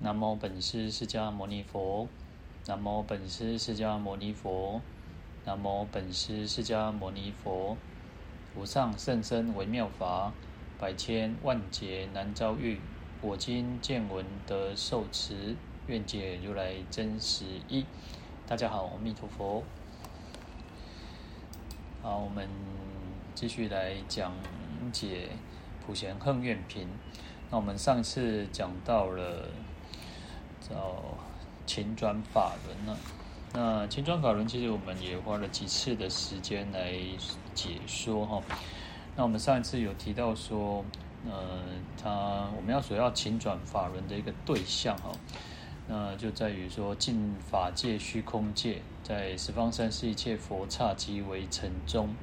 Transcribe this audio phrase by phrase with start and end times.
[0.00, 2.06] 南无本师释迦牟尼佛，
[2.68, 4.80] 南无本师释迦牟尼佛，
[5.44, 7.76] 南无本师释迦牟尼佛。
[8.54, 10.32] 无上甚深微妙法，
[10.78, 12.78] 百千万劫难遭遇。
[13.20, 15.56] 我今见闻得受持，
[15.88, 17.84] 愿解如来真实义。
[18.46, 19.64] 大家好，阿弥陀佛。
[22.02, 22.48] 好，我们
[23.34, 24.32] 继续来讲
[24.92, 25.30] 解
[25.84, 26.86] 普贤恨愿品。
[27.50, 29.48] 那我们上次讲到了
[30.68, 30.96] 叫
[31.66, 32.96] 勤转法轮呢。
[33.54, 36.92] 那勤转法轮其实我们也花了几次的时间来
[37.54, 38.42] 解说哈。
[39.16, 40.84] 那我们上一次有提到说，
[41.26, 41.60] 呃，
[42.00, 45.10] 他我们要所要勤转法轮的一个对象哈，
[45.88, 52.14] 那就在于说尽法界虚空界，在十方三世一切佛刹即为尘中，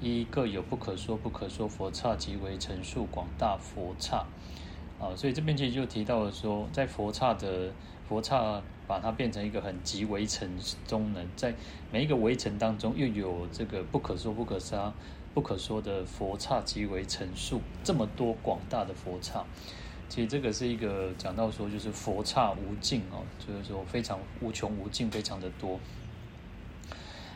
[0.00, 4.24] 一各有不可说不可说佛刹即为尘数广大佛刹
[5.02, 7.72] 啊，所以这边其实就提到了说，在佛刹的
[8.08, 8.62] 佛刹。
[8.84, 10.50] 把它变成一个很极微尘
[10.86, 11.54] 中呢，在
[11.90, 14.92] 每一个微尘当中，又有这个不可说不可杀、
[15.32, 19.42] 不可说的佛刹极为尘数，这么多广大的佛刹，
[20.10, 25.80] 其实这个是一个讲到说，就是佛刹无尽哦，就是说非常无穷无尽，非常的多。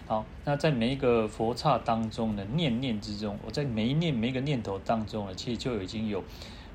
[0.07, 6.23] 好，那在每一个佛刹当中呢，念念之中，我在每一念每一个念头当中呢，其实就已经有。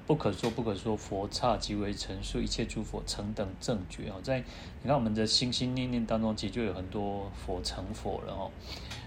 [0.07, 4.15] 不可说不可说，佛刹即为成数，一切诸佛成等正觉哦。
[4.21, 4.39] 在
[4.81, 8.51] 你看我们的心心念念当中，其实就有很多佛成佛了哦。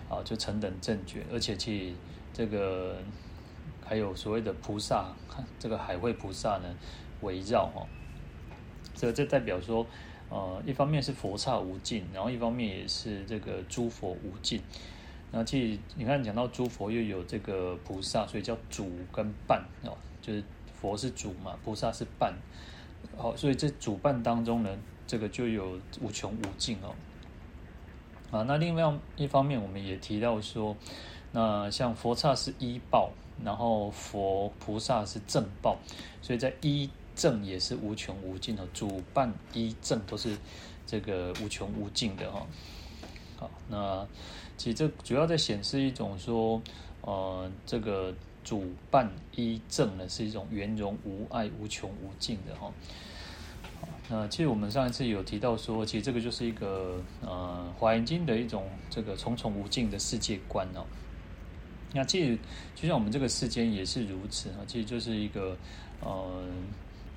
[0.09, 1.95] 啊，就成等正觉，而且其实
[2.33, 2.99] 这个
[3.85, 5.13] 还有所谓的菩萨，
[5.59, 6.75] 这个海会菩萨呢
[7.23, 7.89] 围绕哦。
[8.95, 9.87] 这这代表说，
[10.29, 14.61] 呃，一方面是佛刹无尽，然后一方面也是这个诸佛无尽。
[15.33, 20.43] 那其实你看讲到诸佛又有这个菩萨，所以叫主跟伴哦，就是。
[20.85, 22.35] 佛是主嘛，菩萨是伴，
[23.17, 24.69] 好，所以这主伴当中呢，
[25.07, 26.95] 这个就有无穷无尽哦。
[28.31, 30.77] 啊，那另外一方面，我们也提到说，
[31.33, 33.13] 那像佛刹是依报，
[33.43, 35.79] 然后佛菩萨是正报，
[36.21, 40.37] 所以在依正也是无穷无尽的，主伴依正都是
[40.87, 42.47] 这个无穷无尽的哈。
[43.39, 44.07] 好，那
[44.59, 46.61] 其实这主要在显示一种说，
[47.01, 48.13] 呃，这个。
[48.45, 52.71] 主伴依正呢，是一种圆融无碍、无穷无尽的哈。
[54.09, 60.85] 那其实我们上一次有提到说，其实这个就是一个呃《华严经》的一种这个重重无尽的世界观哦。
[61.95, 62.39] 那其实
[62.75, 65.57] 就像我们这个世间也是如此啊，其实就是一个
[66.01, 66.45] 呃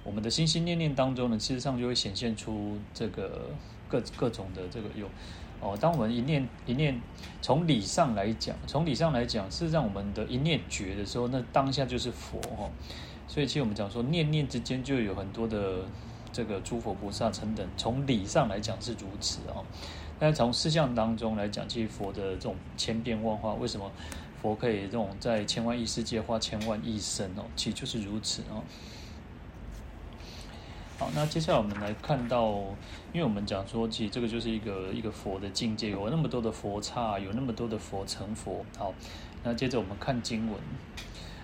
[0.04, 3.50] 我们的心心念念当中呢，事实上就会显现出这个
[3.90, 5.10] 各各种的这个有。
[5.60, 7.02] 哦，当我们一念一念，
[7.42, 12.70] 从理上来讲，从理上来讲，事实上我们的一念觉的时候，那当下就是佛哦。
[13.28, 15.80] 所以其实我们讲说，念念之间就有很多的
[16.32, 17.68] 这个诸佛菩萨成等。
[17.76, 19.66] 从理上来讲是如此哦，
[20.20, 23.92] 但从事相当中来讲，其实佛的这种千变万化，为什么
[24.42, 27.44] 佛可以这种在千万亿世界化千万亿身哦？
[27.56, 28.64] 其实就是如此哦。
[31.00, 32.54] 好，那接下来我们来看到，
[33.14, 38.66] 因为我们讲说，其实这个就是一个一个佛的境界，有那么多的佛刹，有那么多的佛成佛。
[38.80, 38.92] 好，
[39.44, 40.60] 那接着我们看经文，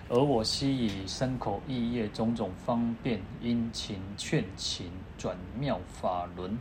[0.09, 6.57] 而我昔以身口意业种种方便，殷勤劝勤转妙法轮。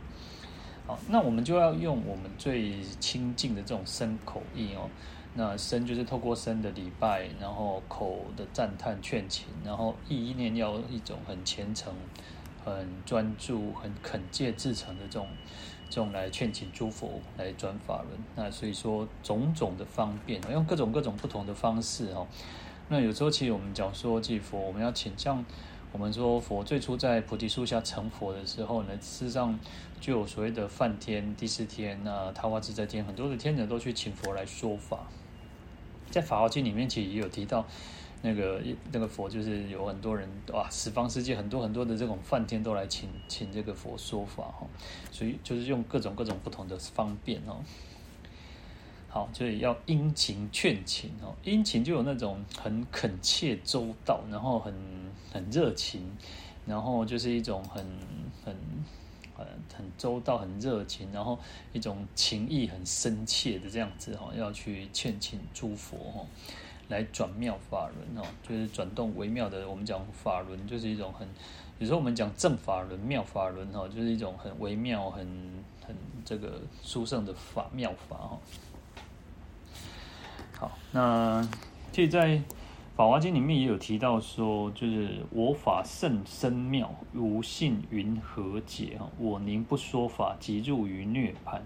[0.85, 4.87] 好，那我们就要用我们最亲近的这种身口意哦。
[5.33, 11.91] 那身就是透过身的礼拜，然后口的赞叹劝勤，然后意念要一种很虔诚。
[12.63, 15.27] 很专注、很恳切至诚的这种，
[15.89, 18.09] 这种来劝请诸佛来转法轮。
[18.35, 22.27] 那所以说，种种的方便，用各种各种不同的方式哦。
[22.89, 25.43] 那有时候其实我们讲说，即佛我们要请，像
[25.91, 29.59] 我们说佛最初在菩提树下成佛的时候呢，事实上
[29.99, 35.07] 就有所谓的梵天、帝释天、那桃花自在天，很多的天人都去请佛来说法。
[36.09, 37.65] 在《法华经》里面其实也有提到。
[38.25, 44.65] 那个那个佛就是有很多人哇，十方世界很多很多的这种梵天都来请请这个佛说法哈，
[45.11, 47.57] 所以就是用各种各种不同的方便哦。
[49.09, 54.73] 好，所以要殷勤劝请哦，殷勤就有那种很恳切周到，然后很
[55.31, 56.01] 很热情，
[56.65, 57.85] 然后就是一种很
[58.45, 58.55] 很
[59.35, 61.37] 很很周到、很热情，然后
[61.73, 66.25] 一种情意很深切的这样子哈，要去劝请诸佛哈。
[66.89, 69.67] 来转妙法轮哦，就是转动微妙的。
[69.67, 71.27] 我们讲法轮，就是一种很，
[71.79, 75.25] 有时候我们讲正法轮、妙法轮哈，就是一种很微妙、很
[75.85, 78.39] 很这个殊胜的法妙法哈。
[80.57, 81.41] 好，那
[81.91, 82.41] 其实在
[82.95, 88.97] 法华经里面也有提到说，就是我法甚深妙，无性云何解？
[88.99, 91.59] 哈，我宁不说法，即入于涅槃。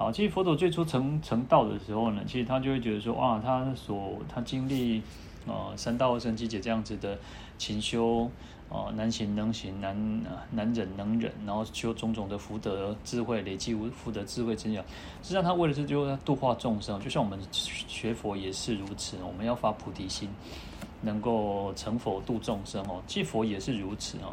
[0.00, 5.02] 好，其实佛陀最初成成道的时候呢，其实他就会觉得说，啊，他所他经历
[5.46, 7.18] 呃三大阿僧只劫这样子的
[7.58, 8.30] 勤修。
[8.70, 14.80] 哦，难行能行，难难忍能忍，然后修种种的福德智慧，累积无福德智慧真相。
[15.22, 19.16] 实际上，他为的是就度化众生，就像我们学佛也是如此。
[19.26, 20.30] 我们要发菩提心，
[21.02, 23.02] 能够成佛度众生哦。
[23.08, 24.32] 即佛也是如此哦。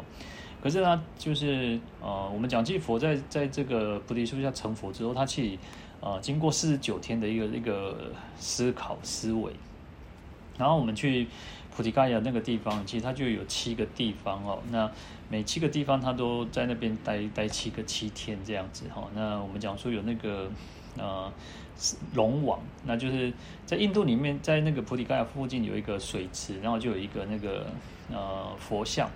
[0.62, 5.58] 可是他就是呃，我们讲即佛在在这个菩提树下成佛之后，他去
[6.00, 9.52] 呃经过四十九天的一个一个思考思维，
[10.58, 11.26] 然后我们去。
[11.70, 14.58] 菩提伽耶那个地方，其实它就有七个地方哦。
[14.72, 14.90] 那
[15.30, 19.06] 每七个地方，它都在那边待待七个七天这样子哈。
[19.14, 20.50] 那我们讲说有那个
[20.96, 21.32] 呃
[22.14, 23.32] 龙王，那就是
[23.64, 27.64] 在印度里面，在那个菩提伽耶附近有一个水池，然后就有一个那个
[28.10, 29.08] 呃佛像，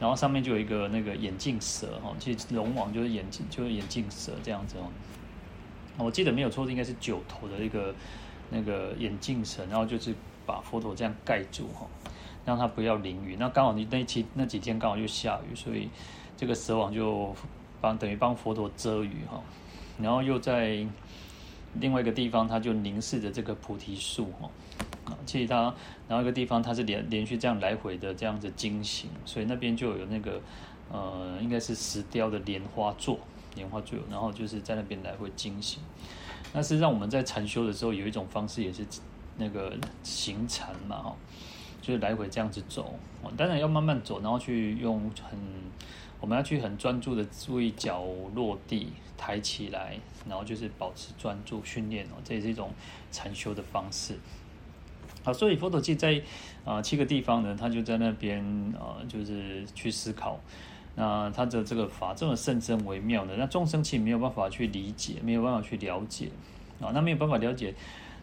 [0.00, 2.14] 然后上面就有一个那个眼镜蛇哈。
[2.18, 4.90] 其实龙王就是眼镜，就是眼镜蛇这样子哦。
[5.98, 7.94] 我记得没有错，应该是九头的一个
[8.50, 10.14] 那个眼镜蛇，然后就是。
[10.48, 11.86] 把佛陀这样盖住哈，
[12.46, 13.36] 让他不要淋雨。
[13.38, 15.90] 那刚好你那期那几天刚好又下雨，所以
[16.38, 17.36] 这个蛇王就
[17.82, 19.42] 帮等于帮佛陀遮雨哈。
[20.00, 20.86] 然后又在
[21.74, 24.48] 另外一个地方，他就凝视着这个菩提树哈。
[25.26, 25.74] 其他
[26.08, 30.40] 然后一个地方它是连连续这样来回的这样子经行，所以那边就有那个
[30.90, 33.18] 呃，应该是石雕的莲花座，
[33.54, 35.82] 莲花座，然后就是在那边来回经行。
[36.52, 38.84] 那实际上我们在禅修的时候，有一种方式也是。
[39.40, 39.72] 那个
[40.02, 41.16] 行禅嘛，哈，
[41.80, 42.92] 就是来回这样子走，
[43.36, 45.38] 当然要慢慢走，然后去用很，
[46.20, 48.02] 我们要去很专注的注意脚
[48.34, 49.96] 落地，抬起来，
[50.28, 52.72] 然后就是保持专注训练哦，这也是一种
[53.12, 54.18] 禅修的方式。
[55.28, 56.22] 好，所以佛陀记在
[56.64, 58.42] 啊七个地方呢，他就在那边
[58.80, 60.40] 啊，就是去思考，
[60.94, 66.30] 那他的这个法这么甚深微妙的，那众生其实没有办法去理解，没有办法去了解
[66.80, 67.74] 啊，那没有办法了解。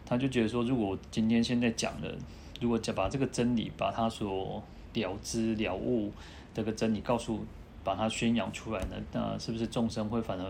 [0.04, 2.12] 他就觉得说，如果今天现在讲的，
[2.60, 4.60] 如果讲把这个真理，把他所
[4.94, 6.12] 了知了悟
[6.52, 7.46] 这个真理告诉，
[7.84, 10.44] 把它宣扬出来呢，那是不是众生会反而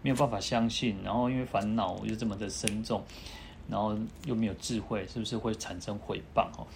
[0.00, 0.96] 没有办法相信？
[1.04, 3.02] 然后因为烦恼又这么的深重，
[3.68, 6.46] 然后又没有智慧，是不是会产生毁谤？
[6.56, 6.66] 哦，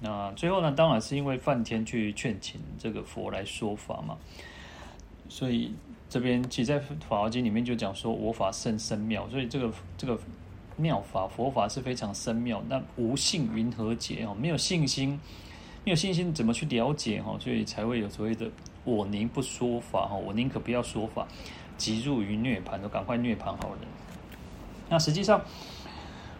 [0.00, 4.16] 那最后呢，当然是因为梵天去劝请这个佛来说法嘛。
[5.28, 5.72] 所以
[6.08, 10.18] 这边其实在《法华经》里面就讲说，我法甚深妙，所以这个这个。
[10.76, 14.34] 妙法佛法是非常深妙，那无信云何解哦？
[14.40, 15.10] 没有信心，
[15.84, 17.36] 没有信心怎么去了解哈？
[17.38, 18.50] 所以才会有所谓的
[18.82, 21.28] 我宁不说法哈，我宁可不要说法，
[21.76, 23.78] 即入于涅槃，都赶快涅槃好了。
[24.88, 25.42] 那实际上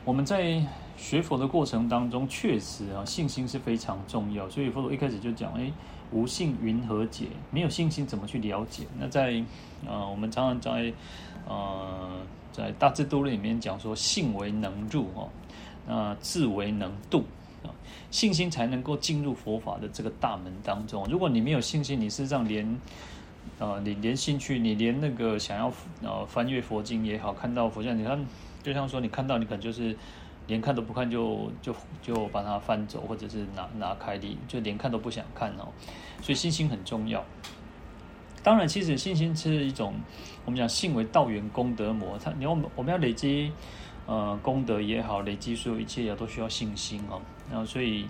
[0.05, 0.63] 我们在
[0.97, 4.49] 学佛的过程当中，确实啊，信心是非常重要。
[4.49, 5.71] 所以佛陀一开始就讲，哎，
[6.11, 7.27] 无信云何解？
[7.51, 8.85] 没有信心怎么去了解？
[8.99, 9.43] 那在
[9.87, 10.93] 呃，我们常常在
[11.49, 12.11] 呃。
[12.53, 15.29] 在大智度论里面讲说，信为能入哦，
[15.87, 17.23] 那智为能度
[17.63, 17.71] 啊，
[18.11, 21.07] 信心才能够进入佛法的这个大门当中。
[21.09, 22.81] 如果你没有信心，你事实上连
[23.61, 25.73] 呃，你连兴趣，你连那个想要
[26.03, 28.19] 呃翻阅佛经也好，看到佛像，你看，
[28.63, 29.97] 就像说你看到，你可能就是
[30.47, 35.69] 连看都不看就，就就把它翻走，或者是拿拿开的，就连看都不想看哦。
[36.21, 37.25] 所以信心很重要。
[38.43, 39.95] 当然，其实信心是一种，
[40.47, 42.19] 我们讲信为道源功德魔。
[42.19, 43.53] 它，你要我们要累积，
[44.07, 47.21] 呃，功德也好，累积所有一切也都需要信心哦。
[47.51, 48.07] 然后，所以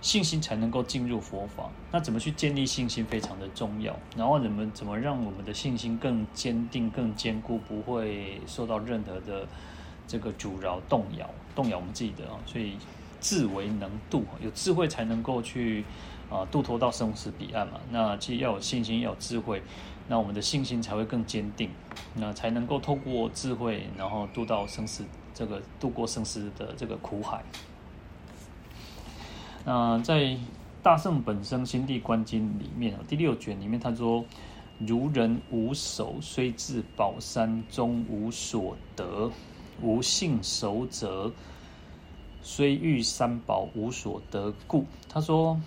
[0.00, 1.70] 信心才能够进入佛法。
[1.92, 3.96] 那怎么去建立信心非常的重要。
[4.16, 9.46] 然后，怎么怎么让我们的信心更坚定、更坚固，不会受到任何的
[10.06, 12.38] 这个阻挠、动摇、动摇我们自己的啊。
[12.46, 12.76] 所以，
[13.20, 15.84] 智为能度，有智慧才能够去。
[16.30, 19.62] 啊，渡脱到生死彼岸嘛，那其实要有信心，要有智慧，
[20.08, 21.68] 那我们的信心才会更坚定，
[22.14, 25.04] 那才能够透过智慧，然后渡到生死
[25.34, 27.44] 这个渡过生死的这个苦海。
[29.66, 30.20] 那在
[30.82, 34.24] 《大圣本生心地观经》里面第六卷里面，他说
[34.80, 39.30] ：“如人无手，虽至宝山，终无所得；
[39.82, 41.30] 无信守者，
[42.42, 45.60] 虽遇三宝，无所得故。”他说。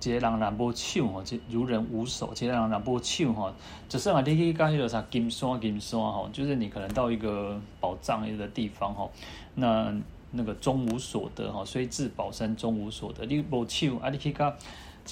[0.00, 3.54] 杰人南波手哈，如人无守；杰人南波手哈，
[3.88, 9.08] 只是啊，你可以讲那个啥金山金山哈，就是你可能到一个宝藏一个地方哈，
[9.54, 9.94] 那
[10.32, 13.24] 那个终无所得哈，虽至宝山终无所得。
[13.26, 14.52] 你无手啊，你去讲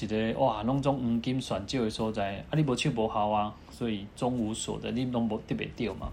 [0.01, 6.09] 一个哇，拢种黄金选少的所在，啊，你无手无好啊，所以终无所得，你拢无特别掉嘛。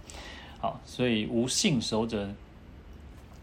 [0.68, 2.30] 好，所以无信守者，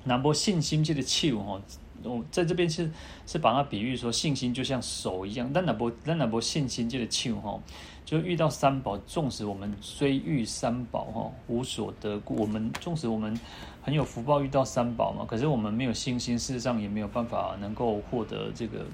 [0.05, 1.59] 南波信心这个手哈。
[2.03, 2.91] 我在这边是
[3.27, 7.59] 是把它比喻说信心就像手一样，但那不但那波信心这个球哈，
[8.05, 13.41] 就遇到三宝，纵使我们虽遇三宝哈，无所得故，我们纵使我们
[13.81, 18.85] 很有福报遇到三宝嘛，可是我们没有信心，事实上也没有办法能够获得这个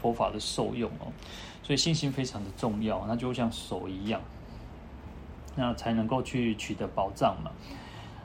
[0.00, 1.12] 佛法的受用哦。
[1.62, 4.22] 所以信心非常的重要，那就像手一样，
[5.56, 7.50] 那才能够去取得保障嘛。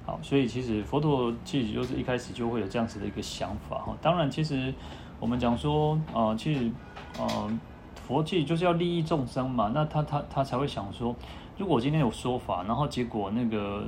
[0.05, 3.95] 好，所以其实佛陀其实就是一开始就会有这样子的一个想法哈。
[4.01, 4.73] 当然，其实
[5.19, 6.71] 我们讲说、呃，其实
[7.19, 7.59] 呃，
[8.07, 9.69] 佛其实就是要利益众生嘛。
[9.71, 11.15] 那他他他才会想说，
[11.59, 13.85] 如果今天有说法，然后结果那个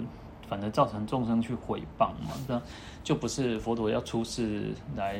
[0.47, 2.61] 反而造成众生去毁谤嘛，那
[3.03, 5.19] 就不是佛陀要出世来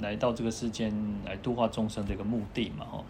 [0.00, 0.94] 来到这个世间
[1.24, 2.84] 来度化众生的一个目的嘛。
[2.84, 3.04] 哈，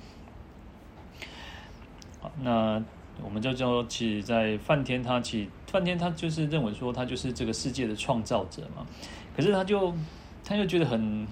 [2.22, 2.82] 好，那。
[3.24, 8.86] 我们就叫，其实，在梵天他其实梵天他就是认为说他就是这个世界的创造者嘛，
[9.36, 9.92] 可是他就
[10.44, 11.26] 他就觉得很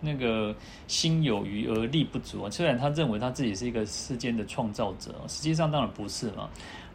[0.00, 0.54] 那个
[0.88, 2.50] 心有余而力不足啊。
[2.50, 6.48] 虽然他认为他自己是一个世间的创造者，实际上当然不是嘛。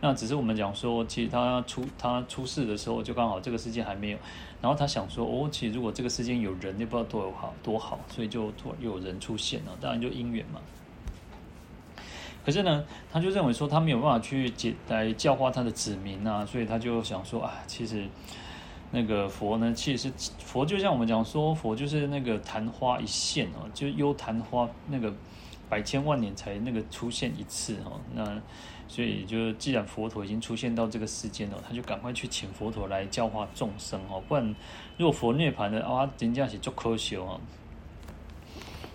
[0.03, 4.17] 那只是我们讲说，其实他出他出世的时候，就刚好这个世界还没有，
[4.59, 10.59] 然后他想说，哦，其实如果这个世间有人，也不知道多好多好，所以就突然有人出现了，当然就因缘嘛。
[12.43, 18.05] 可是呢，他就认为说他没有办法去解来教化他的子民啊，所以他就想说啊，其实
[18.91, 25.13] 那个佛呢，其实佛就像我们讲说，佛就是那个昙花一现哦，就幽昙花那个
[25.69, 28.41] 百千万年才那个出现一次哦，那
[28.87, 34.55] 所以就既然佛陀已经出现到这个世间了，他就赶快去请佛陀来教化众生哦，不然
[34.97, 37.39] 若佛涅槃的啊，人家是做科学哦。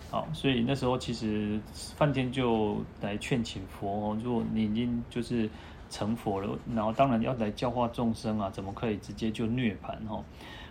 [0.09, 5.49] 好，所以那时候其实梵天就来劝请佛哦，如果你已经就是
[5.89, 10.23] 成佛了，然后当然要来教化众生啊，怎么可以直接就涅槃哈？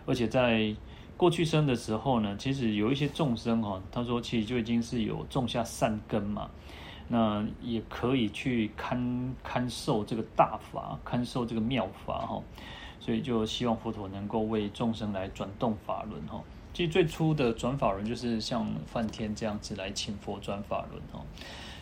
[0.07, 0.75] 而且在
[1.19, 6.51] 过去生的时候呢，其实有一些众生哈，他说其实就已经是有种下善根嘛，
[7.09, 12.43] 那也可以去堪堪受这个大法，堪受这个妙法哈，
[13.01, 16.43] 所以就希望佛陀能够为众生来转动法轮哈。
[16.77, 21.25] 其实最初的转法轮就是像梵天这样子来请佛转法轮哦，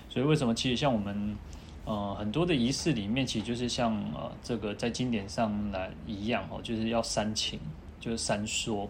[0.09, 1.37] 所以为什么其实像我们
[1.85, 7.59] 呃很多的仪式里面，其实就是像呃这个在经典上来一样哦，就是要三请，
[7.99, 8.89] 就是三说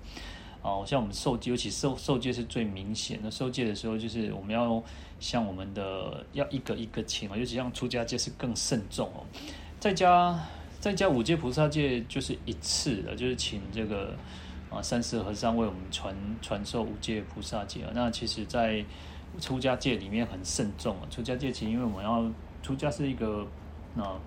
[0.61, 3.30] 哦，像我们受，尤其受受戒是最明显的。
[3.30, 4.82] 受戒的时候，就是我们要
[5.18, 9.25] 像我们的要一个一个请哦，尤其像出家戒是更慎重哦。
[9.80, 10.38] 在家
[10.78, 14.14] 在家五戒菩萨戒就是一次的，就是请这个。
[14.75, 17.90] 啊，三世和尚为我们传传授五戒菩萨戒啊。
[17.95, 18.85] 那其实，在
[19.40, 21.02] 出家戒里面很慎重啊。
[21.11, 22.25] 出家戒其实，因为我们要
[22.62, 23.47] 出家是一个
[23.97, 24.19] 啊，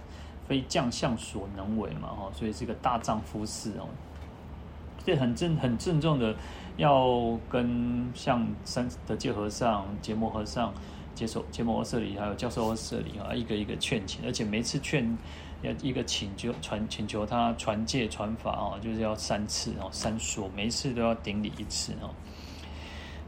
[0.47, 3.87] 非将相所能为嘛，哈，所以是一个大丈夫事哦。
[5.05, 6.35] 这很正很郑重的，
[6.77, 10.73] 要跟像三德戒和尚、结摩和尚、
[11.13, 15.17] 接受羯摩诃舍利，还有教授诃舍利啊，一个一个劝请，而且每次劝。
[15.63, 22.13] 要一个请求传请求他传戒传法哦，就是要三次哦，三说，每一次都要顶礼一次哦。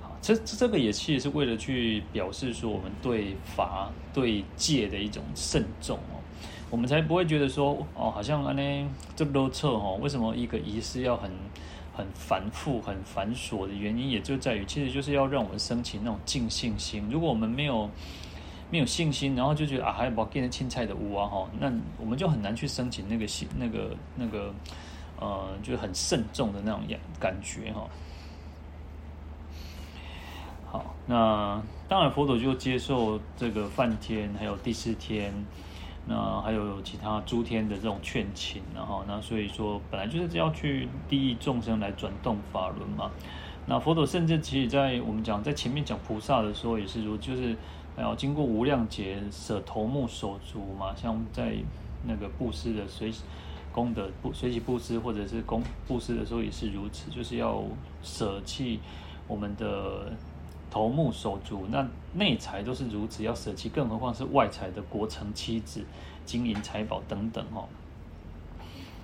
[0.02, 6.22] 好，这这个也其实是为了去表示说我们对法对戒的一种慎重哦，
[6.70, 9.98] 我们才不会觉得说哦，好像安呢这么多错哦。
[10.02, 11.32] 为什么一个仪式要很
[11.92, 17.10] 很繁复很繁琐的原因，也就在于其实就是要让我们升起那种尽信心。
[17.10, 17.90] 如果我们没有
[18.72, 24.54] 没有信心，然后就觉得啊，还要把变成青菜的屋啊哈，那我们就很难去申请那个信，那个那个
[25.20, 26.82] 呃，就很慎重的那种
[27.20, 27.88] 感觉哈。
[30.72, 35.34] 好，那当然佛陀就接受这个梵天，还有第四天，
[36.06, 43.10] 那还有其他诸天的这种劝请，然后那所以说本来就是要去利益众生来转动法轮嘛。
[43.66, 47.56] 那佛陀甚至其实在我们讲在前面讲菩萨的时候也是如就是。
[48.00, 51.58] 然后经过无量劫舍头目手足嘛，像在
[52.08, 53.12] 那个布施的随
[53.74, 57.62] 功德布随喜布施或者是功布施的时候也是如此，就是要
[58.02, 58.80] 舍弃
[59.28, 60.14] 我们的
[60.72, 65.84] 头目手足，那内财都是如此要舍弃，更何况是外财的国城妻子、
[66.26, 67.68] 金银财宝等等哦。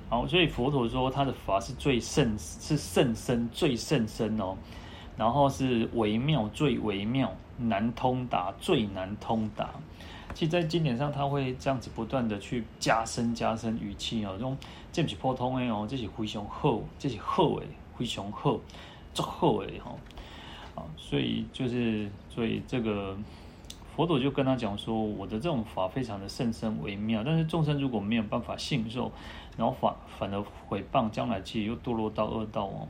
[0.07, 4.55] 好，所以佛陀说他的法是最甚是甚深最甚深哦，
[5.17, 7.31] 然后是微妙最微妙。
[7.57, 9.69] 难通达，最难通达。
[10.33, 14.31] 其实，在经典上，他会这样子不断的去加深、加深语气哦。
[14.33, 14.57] 这种
[14.91, 17.67] 这不是普通的哦，这是非常好，这是好诶，
[17.97, 18.59] 非常好，
[19.13, 19.95] 足好诶哈。
[20.75, 23.17] 啊，所以就是，所以这个
[23.95, 29.09] 佛陀就跟他讲说，我的这种法非常的甚深微妙，但是众生如果没有办法信受，
[29.55, 32.85] 然后反反而毁谤，将来其实又堕落到恶道哦。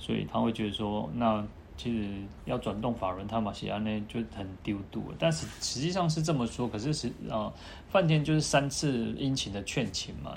[0.00, 1.46] 所以他会觉得说，那。
[1.76, 2.10] 其实
[2.44, 5.02] 要转动法轮，他马西安呢就很丢度。
[5.18, 7.50] 但是实际上是这么说，可是是啊，
[7.88, 10.36] 梵天就是三次殷勤的劝请嘛。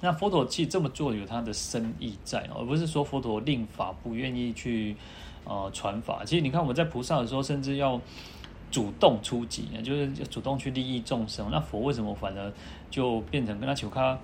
[0.00, 4.96] 那佛陀其实这么做有他的深意在，而不是说佛陀令法不愿意去
[5.44, 6.24] 呃传法。
[6.24, 8.00] 其实你看我们在菩萨的时候，甚至要
[8.72, 11.48] 主动出击，就是主动去利益众生。
[11.48, 12.52] 那佛为什么反而
[12.90, 14.18] 就变成跟他求他？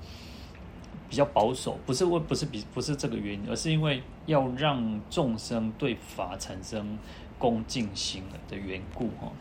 [1.11, 6.97] 比较保守，不是为不是比不是这个原因，而是因为要让众生对法产生
[7.37, 9.33] 恭敬心的缘故哈。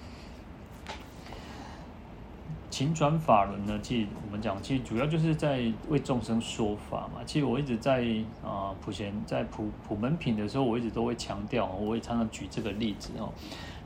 [2.71, 7.21] 勤转法轮呢，其实我们讲，其实主要就是在为众生说法嘛。
[7.23, 8.03] 其实我一直在
[8.43, 13.31] 啊普贤在普普门品的时候，我一直都会强调，我也常常举这个例子哦。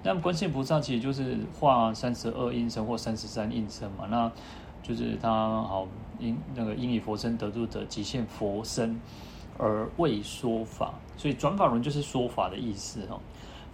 [0.04, 4.32] 那么观世菩萨其实就是化三十二应身或三十三应身嘛，那。
[4.84, 5.88] 就是他好
[6.20, 9.00] 因那个因以佛身得度者，即现佛身
[9.58, 13.20] 而为说法，所以转法轮就是说法的意思哈。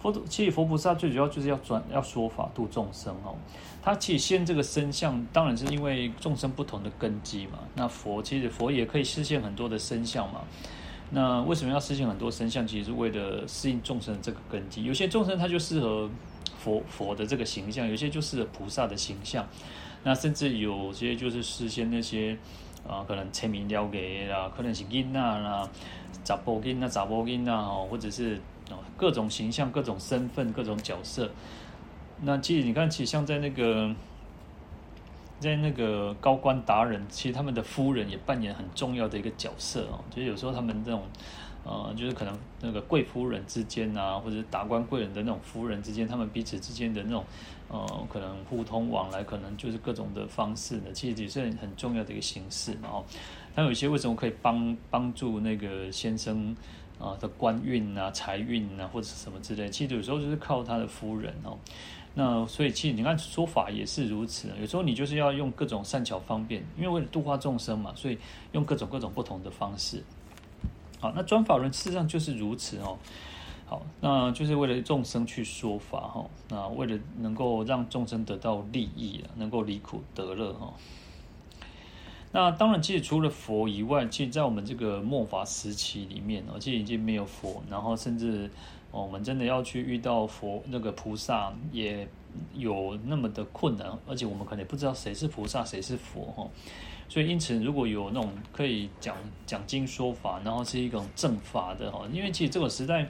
[0.00, 3.36] 佛其实佛菩萨最主要就是要转要说法度众生哦。
[3.82, 7.58] 他其实现这个身相，当然是因为众生不同的根基嘛。
[7.74, 10.40] 那佛其实佛也可以实现很多的身相嘛。
[11.10, 12.66] 那为什么要实现很多身相？
[12.66, 14.84] 其实是为了适应众生这个根基。
[14.84, 16.08] 有些众生他就适合
[16.58, 19.46] 佛佛的这个形象，有些就适合菩萨的形象。
[20.02, 22.36] 那甚至有些就是实现那些
[22.88, 25.68] 啊，可能签名了给啦，可能是囡仔啦，
[26.24, 28.36] 杂波囡仔、杂波囡仔哦，或者是
[28.70, 31.30] 哦各种形象、各种身份、各种角色。
[32.22, 33.94] 那其实你看，其实像在那个，
[35.38, 40.00] 在那个高官达人，其实他们的夫人也扮演很重要的一个角色哦。
[40.10, 41.02] 就是有时候他们这种。
[41.62, 47.24] 呃，就是可能那个贵夫人之间啊，或者达官贵人的那种夫人之间，他们彼此之间的那种
[47.68, 52.88] 呃，可能互通往来，可能就是各种的方式呢，其实也是很很重要的一个形式嘛。
[52.90, 53.04] 哦，
[53.54, 56.56] 他有些为什么可以帮帮助那个先生
[56.98, 61.58] 啊的官运啊、财运啊，或者什么之类，其实有时候就是靠他的夫人哦。
[62.14, 68.18] 那所以其实你看说法也是如此，有时候你就是要用各种善巧方便，因为为了度化众生嘛，所以
[68.50, 70.02] 用各种各种不同的方式。
[71.00, 72.98] 好，那转法轮事实上就是如此哦。
[73.66, 76.26] 好，那就是为了众生去说法哈。
[76.48, 80.72] 那为了能够让众生得到利益啊，能够离苦得乐哈。
[82.32, 88.50] 那当然，其实除了佛以外，其实，在我们这个末法时期里面哦，其实已经没有佛，然后甚至
[88.92, 92.06] 我们真的要去遇到佛那个菩萨，也
[92.54, 96.46] 有那么的困难，而且我们可能也不知道谁是菩萨，谁是佛哈。
[97.10, 103.04] 所以，因此，如果有那种可以讲讲经说法，然后是一种正法的哈，因为其实这个时代，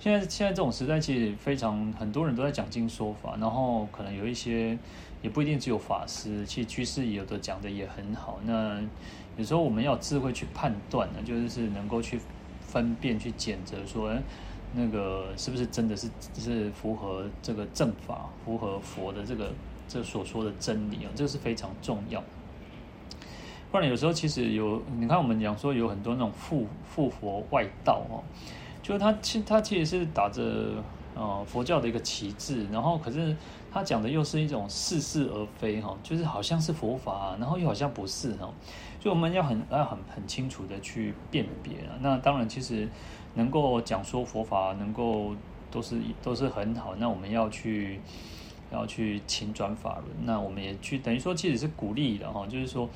[0.00, 4.78] 现在现在这种时代其实非常很多人都在讲经说法，然后可能有一些
[5.20, 8.40] 也不一定只有法师，其实居士有的讲的也很好。
[8.46, 8.80] 那
[9.36, 12.18] 有时候我们要智慧去判断呢，就是是能够去
[12.62, 14.10] 分辨、去检测，说
[14.72, 19.52] 那个是不是真的是是符合这个正法、符合佛的这个
[19.86, 22.24] 这所说的真理啊，这个是非常重要。
[23.70, 28.24] 不然有时候其实有，你看我们讲说有很多那种附附佛外道哦，
[28.82, 30.82] 就是他其他其实是打着
[31.14, 33.36] 呃佛教的一个旗帜，然后可是
[33.70, 38.50] 他讲的又是一种似是而非哈，就是好像是佛法，然后又好像不是哈，
[39.00, 41.92] 所以我们要很要很很清楚的去辨别啊。
[42.00, 42.88] 那当然其实
[43.34, 45.34] 能够讲说佛法，能够
[45.70, 48.00] 都是都是很好，那我们要去
[48.72, 52.88] 要去勤转法轮，那我们也去等于说其实是鼓励的哈，就是说。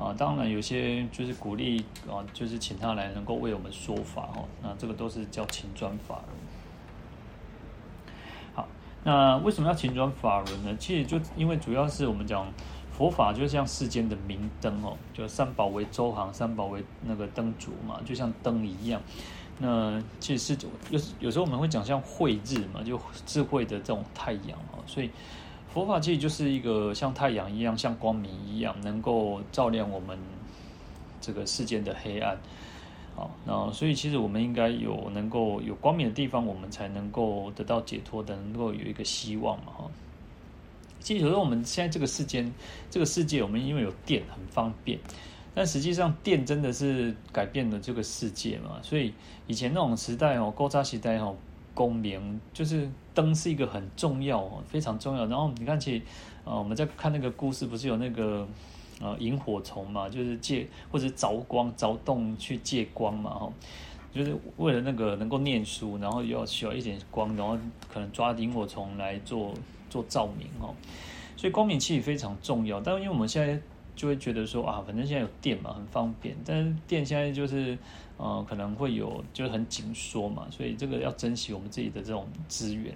[0.00, 4.42] 啊，当然有些就是鼓励啊，就是请他来能够为我们说法哈。
[4.62, 6.28] 那这个都是叫勤转法轮。
[8.54, 8.66] 好，
[9.04, 10.74] 那为什么要勤转法轮呢？
[10.78, 12.50] 其实就因为主要是我们讲
[12.90, 19.02] 佛法就像世间的明灯哦，就三宝为周行，三宝为那个灯烛嘛，就像灯一样。
[19.58, 25.10] 那其实是有有时候我们会讲像慧日嘛，就智慧的这种太阳哦，所以。
[25.72, 30.18] 佛法其实就是一个像太阳一样，像光明一样，能够照亮我们
[31.20, 32.36] 这个世间的黑暗。
[33.14, 39.72] 好，那所以其实我们应该有能够有光明的地方，我们才能够得到解脱的，能够有一个希望嘛。
[39.76, 39.90] 哈，
[40.98, 42.52] 其实我们现在这个世间，
[42.90, 44.98] 这个世界，我们因为有电很方便，
[45.54, 48.80] 但实际上电真的是改变了这个世界嘛。
[48.82, 49.14] 所以
[49.46, 51.36] 以前那种时代哦，古早时代哦。
[51.74, 55.26] 功名就是灯是一个很重要，非常重要。
[55.26, 56.02] 然后你看其实，
[56.44, 58.46] 呃，我们在看那个故事，不是有那个
[59.00, 63.52] 呃萤火虫嘛，就是借或者凿光凿洞去借光嘛，哈，
[64.12, 67.58] 就是为了那个能够念书，然后要需要一点光，然后
[67.92, 69.54] 可能抓萤火虫来做
[69.88, 70.74] 做照明哦。
[71.36, 72.80] 所以光明器非常重要。
[72.80, 73.58] 但因为我们现在
[73.96, 76.36] 就会觉得说啊，反正现在有电嘛，很方便。
[76.44, 77.78] 但是电现在就是
[78.22, 82.94] 呃，可能会有就是很紧缩嘛，所以这个要珍惜我们自己的这种资源。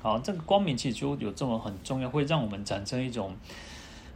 [0.00, 3.34] 好，这个光明其实就有这么很重要，会让我们产生一种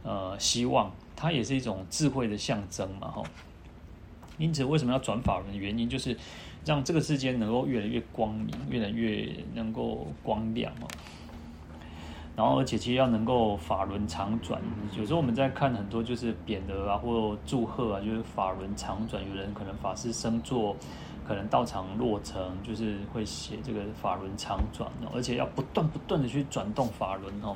[0.03, 3.21] 呃希望，它也是一种智慧的象征嘛，哈。
[4.37, 6.17] 因此，为什么要转法轮原因，就是
[6.63, 10.87] 让这个世界能够越来越光明，越来越能够光亮哦。
[12.35, 14.59] 然后，而且其实要能够法轮常转。
[14.97, 19.23] 有时候我们在看很多就是匾额啊，或祝贺啊，就是法轮常转。
[19.29, 20.75] 有人可能法师升座，
[21.27, 24.89] 可能道场落成，就是会写这个法轮常转。
[25.13, 27.55] 而且要不断不断的去转动法轮哦。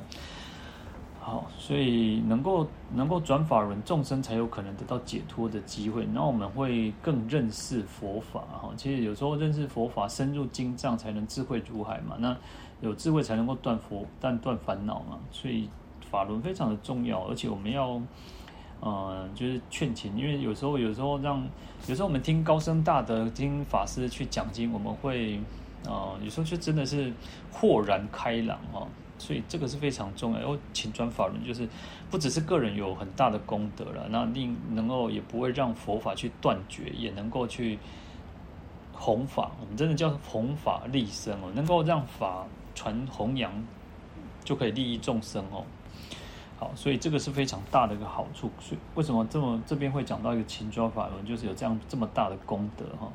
[1.20, 2.64] 好，所以能够
[2.94, 6.04] 能够转法轮，众生才有可能得到解脱的机会。
[6.04, 8.70] 然后我们会更认识佛法哈。
[8.76, 12.16] 其实有时候认识佛法，深入经藏，才能智慧如海嘛。
[12.18, 12.34] 那
[12.80, 15.18] 有智慧才能够断佛，但断烦恼嘛。
[15.30, 15.68] 所以
[16.10, 18.00] 法轮非常的重要，而且我们要
[18.80, 21.44] 呃，就是劝请，因为有时候有时候让
[21.86, 25.40] 有时候我们听高僧大德听法师去讲经，我们会
[25.84, 27.12] 呃，有时候就真的是
[27.52, 28.86] 豁然开朗哦。
[29.20, 30.52] 所以这个是非常重要。
[30.52, 31.68] 哦，请转法轮就是
[32.08, 37.76] 不只是个人有很大的功德了，那另能够也不会让佛法去断绝，也能够去
[38.92, 39.50] 弘法。
[39.60, 42.46] 我们真的叫弘法利生哦，能够让法
[42.78, 43.52] 传弘扬，
[44.44, 45.64] 就可以利益众生哦。
[46.60, 48.48] 好，所以这个是非常大的一个好处。
[48.60, 53.08] 所以为什么这么这边会讲到一个请转法轮，就是有这样这么大的功德哈。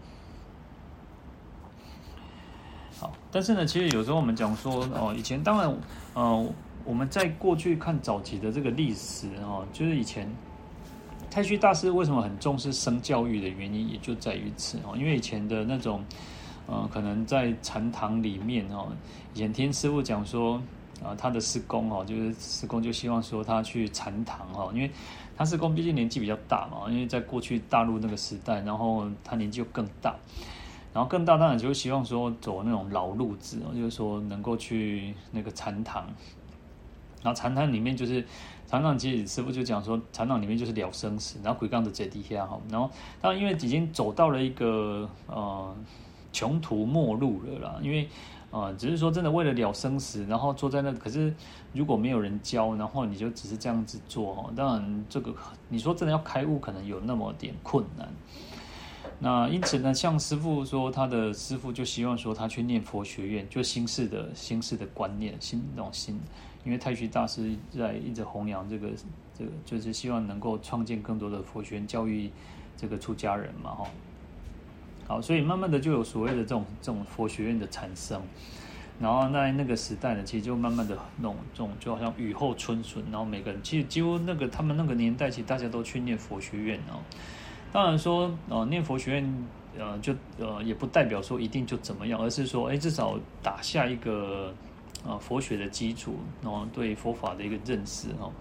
[2.99, 5.73] 好但是呢，其实有时候我们讲说哦，以前当然，
[6.13, 10.29] 呃，我们在过去看早期的这个历史哦，就是以前
[11.31, 16.03] 太虚大师为什么很重视生教育的原因，也就在于此哦，因为以前的那种，
[16.67, 18.89] 呃，可能在禅堂里面哦，
[19.33, 20.61] 以前听师傅讲说
[21.03, 24.89] 啊，他的师公哦，就是师公就希望说他去禅堂哦，因为
[25.35, 30.15] 他师公毕竟年纪比较大嘛，因为在过去大陆那个时代，然后他年纪又更大。
[30.93, 36.05] 然后更大当然就希望说走那种老路子，就是说能够去那个禅堂。
[37.23, 38.23] 然后禅堂里面就是
[38.67, 42.61] 禅堂，其实师傅就讲说，禅堂里面就是了生死，然后鬼刚的在底下哈。
[42.69, 42.87] 然后
[43.19, 45.75] 当然因为已经走到了一个呃
[46.31, 48.07] 穷途末路了啦，因为
[48.53, 51.33] 呃只是说真的为了了生死，然后坐在那，可是
[51.73, 55.33] 如果没有人教，然后你就只是这样子做哈，当然这个
[55.69, 58.07] 你说真的要开悟，可能有那么点困难。
[59.17, 66.19] 那因此呢，像师父说，他的师父就希望说他去念佛学院，就新式的新式的观念，新那种新，
[66.63, 68.89] 因为太虚大师在一直弘扬这个
[69.35, 72.29] 这个，就是希望能够创建更多的佛学院，教育
[72.77, 73.87] 这个出家人嘛，哈。
[75.13, 78.19] 好，所以慢慢的就有所谓的这种这种佛学院的产生，
[78.99, 86.97] 然后在那个时代呢，其实就慢慢的那种这种就好像雨后春笋，然后每个人其实几乎那个他们那个年代，其实大家都去念佛学院哦。
[87.71, 89.47] 当然说，呃，念佛学院，
[89.77, 94.51] 呃，就呃，也不代表说一定就怎么样，而是说，哎，至少打下一个，
[95.05, 98.31] 呃，佛学的基础，然后对佛法的一个认识哦。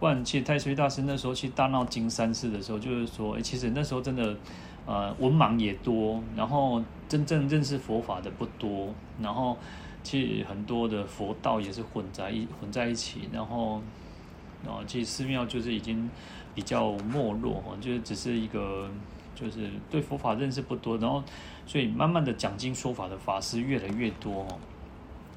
[0.00, 4.34] 不然，其实太虚大师那时候去大闹金山寺的时候，就是说，哎，其实那时候真的，
[4.90, 9.56] 呃，文盲也多，然后真正认识佛法的不多，然后
[10.02, 13.80] 其实很多的佛道也是混在一混在一起，然后，
[14.66, 16.10] 啊，其实寺庙就是已经。
[16.52, 18.90] 比较没落哈，就是只是一个，
[19.36, 21.22] 就是对佛法认识不多，然后
[21.64, 24.58] 所以慢慢的讲经说法的法师越来越多哦，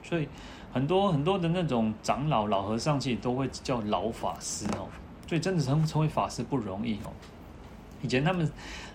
[0.01, 0.27] 所以
[0.73, 4.89] 很多很多的那种长老老和尚其实都会叫老法师哦，
[5.27, 7.13] 所以真的成成为法师不容易哦。
[8.01, 8.51] 以前他们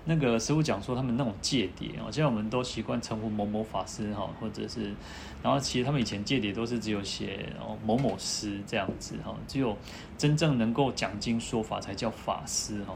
[0.08, 4.94] 那个师父讲说，他们那种戒牒哦，现在我们都习惯称呼某某法师哈，或者是，
[5.42, 9.76] 然后其实他们以前戒牒都是只有写哦某某师这样子哈，只有
[10.16, 12.94] 真正能够讲经说法才叫法师哈。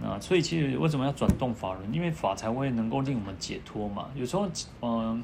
[0.00, 1.92] 那所以其实为什么要转动法轮？
[1.92, 4.08] 因为法才会能够令我们解脱嘛。
[4.14, 4.48] 有时候
[4.80, 5.22] 嗯，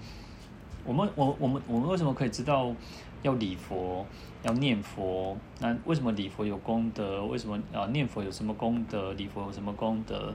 [0.85, 2.75] 我们我我们我们为什么可以知道？
[3.23, 4.07] 要礼佛，
[4.45, 5.37] 要念佛。
[5.59, 7.23] 那为什么礼佛有功德？
[7.27, 9.13] 为什么啊念佛有什么功德？
[9.13, 10.33] 礼佛有什么功德？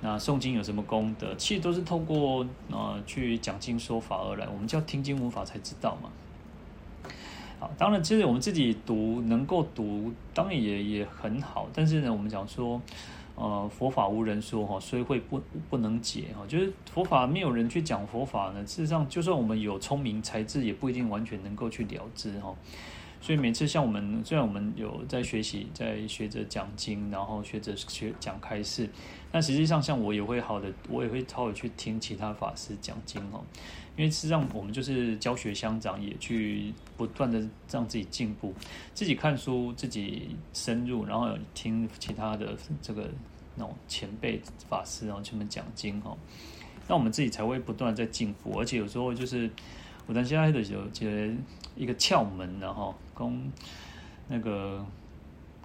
[0.00, 1.34] 那诵经有什么功德？
[1.36, 4.48] 其实都是透过呃去讲经说法而来。
[4.48, 6.10] 我们叫听经闻法才知道嘛。
[7.58, 11.68] 好，当然，其实我们自己读能够读，当然也也很好。
[11.74, 12.80] 但是呢，我们讲说。
[13.36, 18.62] 呃，佛法无人说哈，虽会不不能解哈，就是佛法没有人去讲佛法呢。
[18.66, 22.54] 事实上，就算我们有聪明才智，也不一定完全能够去了知哈。
[23.18, 28.90] 所以每次像我们，虽然我们有在学习，在学着讲经，然后学着学讲开示，
[29.32, 33.44] 但实际上像我也会好的，我也会好好去听其他法师讲经哦。
[33.96, 37.38] 因为实际上我们就是教学相长，也去不断的
[37.70, 38.54] 让自己进步，
[38.94, 43.10] 自己看书，自己深入，然后听其他的这个
[43.56, 46.16] 那种前辈法师然后去们讲经哦。
[46.88, 49.50] 那我们自己才会不断在进步，而且有时候就是
[50.06, 51.34] 我在现在的时候，觉得
[51.76, 53.52] 一个窍门，然后跟
[54.28, 54.84] 那个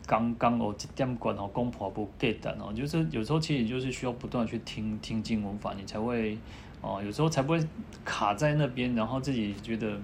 [0.07, 6.37] 刚刚哦这点关哦公婆不简单哦，就是有时候其实就是需要不断去听听经文法，你才会
[6.81, 7.59] 哦，有时候才不会
[8.03, 9.99] 卡在那边，然后自己觉得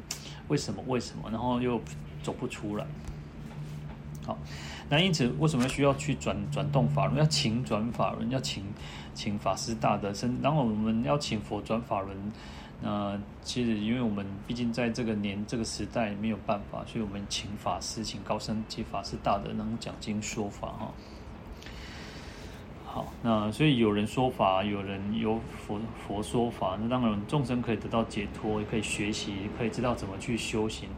[0.48, 1.80] 为什么为什么，然后又
[2.24, 2.86] 走不出来。
[4.26, 4.38] 好，
[4.90, 7.18] 那因此为什么需要去转转动法轮？
[7.18, 8.64] 要请转法轮，要请
[9.14, 12.18] 请法师大德，甚然后我们要请佛转法轮。
[12.84, 20.92] 那其实因为我们毕竟在这个年这个时代没有办法，所以我们请法师，请高僧及法师大德能讲经说法哈。
[22.84, 30.90] 好，那所以有人说法，有人有佛佛说法，那当然众生可以得到解脱，也可以学习，可以知道怎么去修行。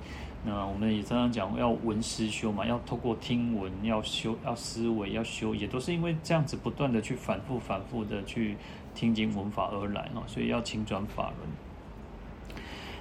[0.45, 8.57] 那我们也常常讲要闻思修嘛，要透过听闻，要修，要思维，要修，也都是因为这样子不断的去反复、反复的去
[8.95, 11.49] 听经闻法而来啊，所以要请转法轮。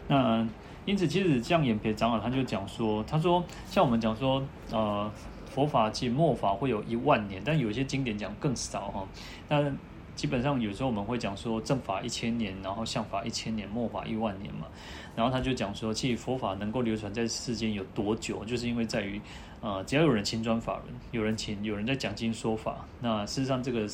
[0.08, 0.46] 那
[0.84, 5.10] 因此，其实像演培长老他就讲说，他说像我们讲说，呃，
[5.48, 9.06] 佛法其实末法会有一万年，但有些经典讲更少哈。
[9.48, 9.72] 那
[10.16, 14.66] 基本上有时候我们会讲说正法一千年，然后相法一千年，末法一万年嘛。
[15.14, 19.20] 然后他就讲说，其实佛法能够流传在世间有多久，就是因为在于，
[19.60, 23.86] 呃，只要有人请转法轮，有人请，有人在讲经说法，那事实上这个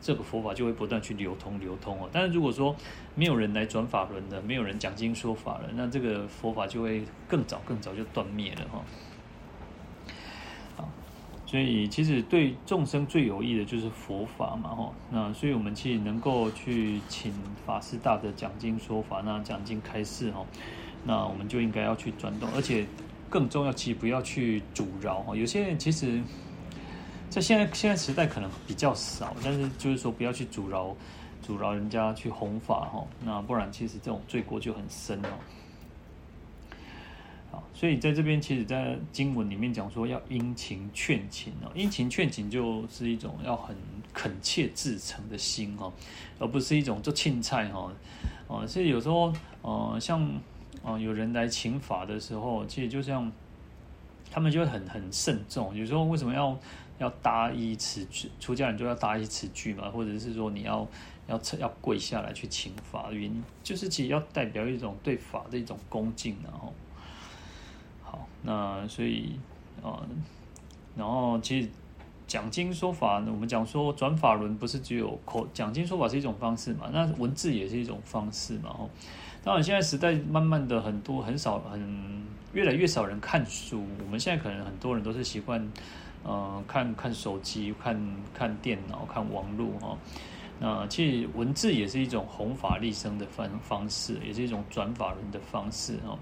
[0.00, 2.08] 这个佛法就会不断去流通流通哦。
[2.12, 2.74] 但是如果说
[3.14, 8.84] 没有人来转法轮的，没有人讲经说法了，那这个佛法就会更早更早就断灭了哈。
[11.48, 14.92] 所以其实对众生最有益的就是佛法嘛，吼。
[15.12, 17.32] 那所以我们其实能够去请
[17.64, 20.44] 法师大的讲经说法，那讲经开示，吼。
[21.04, 22.84] 那我们就应该要去转动，而且
[23.30, 25.36] 更重要，其实不要去阻挠，哈。
[25.36, 26.20] 有些人其实，
[27.28, 30.94] 在现在现在时代可能比较少，但是就是说不要去阻挠，
[31.42, 33.04] 阻挠人家去弘法，哈。
[33.24, 35.28] 那不然其实这种罪过就很深哦。
[37.72, 43.76] 所以在这边，其实，在经文里面讲说要殷勤劝请哦，殷勤劝请就是一种要很
[44.14, 45.92] 恳切至诚的心哦，
[46.38, 47.90] 而不是一种做青菜哈
[48.46, 48.66] 哦。
[48.66, 50.26] 所以有时候呃，像
[50.82, 53.30] 呃有人来请法的时候，其实就像
[54.30, 55.76] 他们就会很很慎重。
[55.76, 56.58] 有时候为什么要
[56.98, 58.30] 要搭一词句？
[58.40, 60.86] 出家人就要搭一词句嘛，或者是说你要
[61.26, 66.72] 要要跪下来去请法，原因就是其实要代表一种对法的一种恭敬，然后
[68.02, 68.26] 好。
[68.42, 69.38] 那所以，
[69.82, 70.06] 呃，
[70.96, 71.68] 然后其实
[72.26, 76.88] 讲经说法，我们讲说转法轮不是只有口讲经说法是一种方式嘛？
[76.92, 78.70] 那文字也是一种方式嘛？
[78.70, 78.90] 吼，
[79.42, 85.60] 当然现在时代慢慢的很多很少很越来越少人看书，我们现在可能很多人都是习惯，
[86.26, 87.96] 呃，看看手机、看
[88.34, 89.96] 看电脑、看网络哈。
[90.58, 96.18] 那其实文字也是一种弘法利生的方方式，也是一种转法轮的方式哈。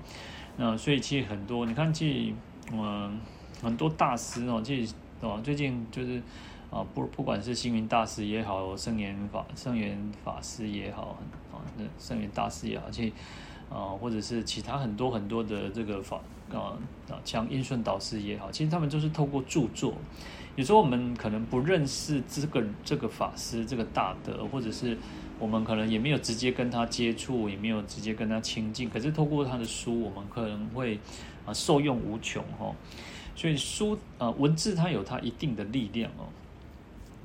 [0.56, 2.34] 那所以其实很多，你看，其实
[2.72, 3.18] 嗯，
[3.62, 6.20] 很多大师哦，其实哦，最近就是
[6.70, 11.16] 啊，不不管是星云大师也好，圣严法圣严法师也好，
[11.50, 13.12] 啊，那圣严大师也好，其实
[13.70, 16.20] 啊，或者是其他很多很多的这个法
[16.54, 16.78] 啊
[17.10, 19.94] 啊，像印顺导师也好，其实他们就是透过著作。
[20.56, 24.96] 有时候我们可能不认识这个这个法师这个大德，或者是。
[25.40, 30.96] 我们可能也没有直接跟他接触，也没有直接跟他亲近，可是透过他的书，我们可能会
[31.44, 32.72] 啊受用无穷哦。
[33.34, 36.30] 所以书啊文字它有它一定的力量哦，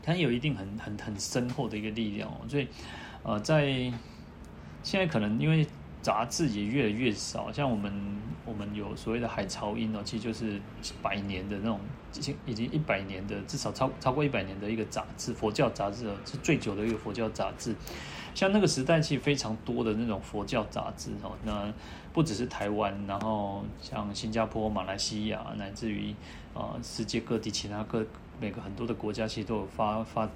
[0.01, 2.37] 它有一定很很很深厚的一个力量哦。
[2.49, 2.67] 所以
[3.21, 3.67] 呃在
[4.81, 5.65] 现在可能因为。
[6.01, 7.91] 杂志也越来越少，像我们
[8.45, 10.59] 我们有所谓的海潮音哦，其实就是
[11.01, 11.79] 百年的那种，
[12.15, 17.75] 已经已经一百年的，至少超超过一百年的一个杂志，佛教杂志是最久的一个佛教杂志。
[18.33, 21.73] 像那个时代，其实非常多的那种佛教杂志哦，那
[22.13, 26.15] 不只是台湾，然后像新加坡、马来西亚，乃至于
[26.53, 28.05] 啊世界各地其他各
[28.39, 30.29] 每个很多的国家，其实都有发发。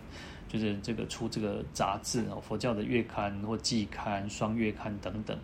[0.49, 5.35] 就是这个出这个杂志哦，佛教的月刊或季刊、双月刊等等。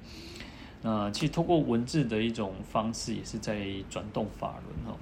[0.84, 4.96] 那其实通过文字的一种方式，也是在转动法轮哦。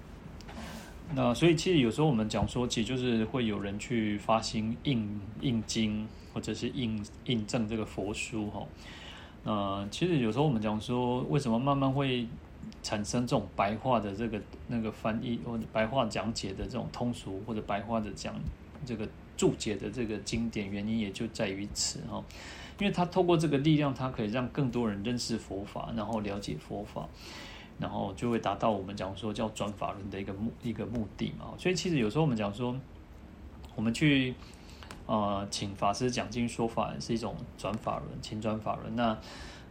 [1.13, 8.65] 那所以其实有时候我们讲说，其实就是会有人去发心印印经，或者是印印证这个佛书哈。
[9.43, 12.25] 那其实有时候我们讲说，为什么慢慢会
[12.87, 18.33] 产生这种白话的这个那个翻译或者白话讲解的这种通俗或者白话的讲
[18.85, 22.23] 这个注解的这个经典，原因也就在于此哈，
[22.79, 27.05] 因为他透过这个力量，他可以让更多人认识佛法，然后了解佛法，
[27.77, 31.53] 然后就会达到我们讲说叫转法轮的一个目一个目的嘛。
[31.57, 32.73] 所以其实有时候我们讲说，
[33.75, 34.33] 我们去
[35.07, 39.17] 呃请法师讲经说法是一种转法轮，请转法轮那。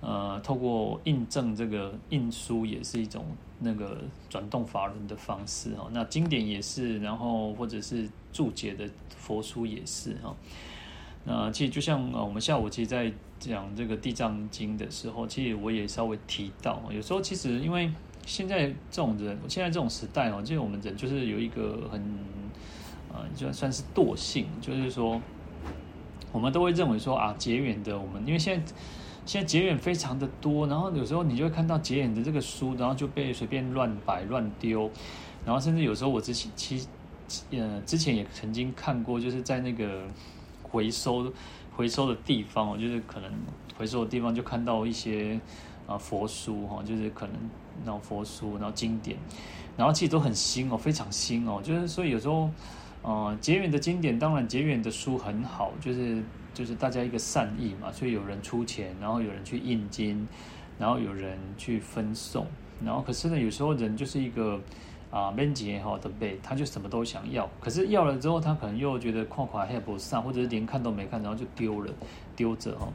[0.02, 3.24] 呃，透过印证这个印书也是一种
[3.60, 5.88] 那个转动法轮的方式哈。
[5.90, 10.36] 那经典也是，然后或者是注解的佛书也是哈。
[11.24, 17.90] 那其实就像我们下午其实在讲这个地藏经的时候，其实我也稍微提到，有时候其实因为
[18.26, 22.00] 现在这种人，现在这种时代哦，其实我们人就是有一个很
[23.12, 25.20] 呃，就算是惰性，就是说
[26.30, 28.72] 我们都会认为说啊，结缘的我们，因为现在。
[29.26, 34.88] 现在结缘非常的多，然后有时候你就会看到结缘的这个书，然后就被随便乱摆乱丢，
[35.44, 36.86] 然后甚至有时候我之前其
[37.50, 40.04] 呃之前也曾经看过，就是在那个
[40.62, 41.32] 回收
[41.74, 43.28] 回收的地方，就是可能
[43.76, 45.40] 回收的地方就看到一些
[45.88, 47.34] 啊佛书哈，就是可能
[47.84, 49.18] 那种佛书，然后经典，
[49.76, 52.48] 然后其实都很新哦，非常新哦，就是所以有时候
[53.02, 56.22] 呃结缘的经典，当然结缘的书很好，就是。
[56.56, 60.26] 就是大家一个善意嘛，所以有人出钱，然后有人去印金，
[60.78, 62.46] 然后有人去分送，
[62.82, 64.58] 然后可是呢，有时候人就是一个
[65.10, 71.92] 啊，闷结哈的背，他就什么都想要，可是要了之后，他可能又觉得况况还不上，或者是连看都没看，然后就丢了，
[72.34, 72.88] 丢着哈。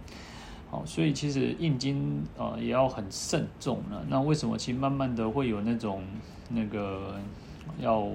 [0.71, 4.03] 好，所以其实印金啊也要很慎重了。
[4.09, 6.03] 那为什么其实慢慢的会有那种
[6.49, 7.15] 那个
[7.77, 8.07] 要，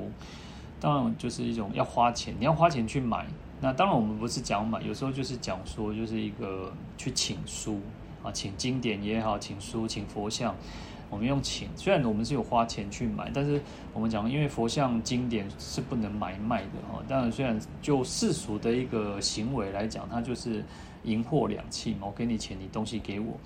[0.80, 3.24] 当然就是一种要花钱，你要花钱去买。
[3.60, 7.80] 那当然，我们不是讲买，有时候就是讲说，就是一个去请书
[8.22, 10.54] 啊，请经典也好，请书、请佛像，
[11.08, 11.68] 我们用请。
[11.74, 13.60] 虽然我们是有花钱去买，但是
[13.94, 17.02] 我们讲，因为佛像经典是不能买卖的哈。
[17.08, 20.62] 当然，虽然就世俗的一个行为来讲，它就是
[21.04, 23.38] 银货两讫嘛，我给你钱，你东西给我。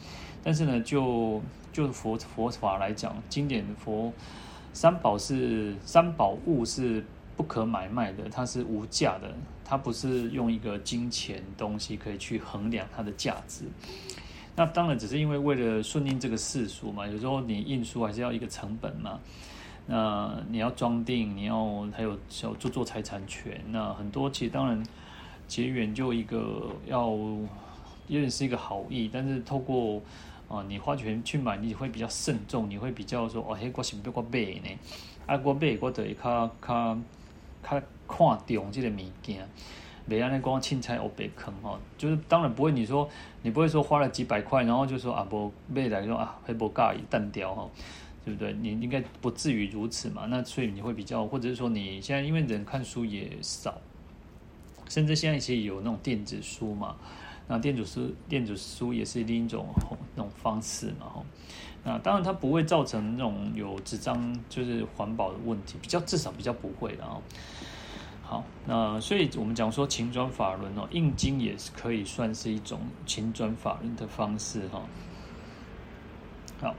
[0.43, 1.41] 但是呢，就
[1.73, 4.13] 就佛佛法来讲，经典佛
[4.73, 7.05] 三宝是三宝物是
[7.37, 9.33] 不可买卖的，它是无价的。
[9.71, 13.67] 它不是用一个金钱东西可以去衡量它的价值，
[14.57, 17.07] 那当然只是因为为了顺应这个世俗嘛。
[17.07, 19.21] 有时候你印书还是要一个成本嘛，
[19.87, 24.83] 那你要装订，你要还有小著作财产权，那很多其实当然
[25.47, 27.09] 结缘就一个要，
[28.09, 30.03] 因为是一个好意，但是透过
[30.49, 34.79] 啊你花钱去买，你会比较慎重，你会比较说哦嘿，我是不要买呢，
[35.27, 36.99] 啊我买我得较较
[37.63, 37.81] 较。
[38.11, 39.49] 看重这个物件，
[40.09, 43.09] 别让那光青菜哦被坑哈，就是当然不会，你说
[43.43, 47.69] 你不会说花了几百块，然后就说啊不未来说啊还不介意淡掉哈，
[48.25, 48.53] 对不对？
[48.55, 50.27] 你应该不至于如此嘛。
[50.29, 53.79] 那所以你会比较，或者是说你现在因为人看书也少，
[54.89, 56.97] 甚至现在其实有那种电子书嘛，
[57.47, 59.67] 那电子书电子书也是另一种
[60.17, 61.23] 那种方式嘛哈。
[61.83, 67.17] 那当然它不会造成那种有纸张就是环保的问题，比较至少比较不会的啊。
[68.31, 74.81] 好，那所以我们讲说请转法轮哦，印经也是可以算是一种请转法轮的方式哈。
[76.61, 76.73] 好，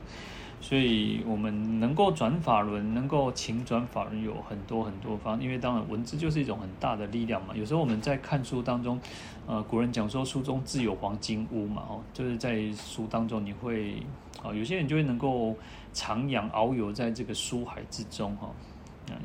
[0.62, 7.54] 所以我们能够转法轮，能够请转法轮有很多很多方，因为当然文字就是一种很大的力量嘛。
[7.54, 8.98] 有时候我们在看书当中，
[9.46, 14.02] 呃，古人讲说书中自有黄金屋嘛，哦，就是在书当中你会
[14.42, 15.54] 啊，有些人就会能够
[15.94, 18.50] 徜徉遨游在这个书海之中哈。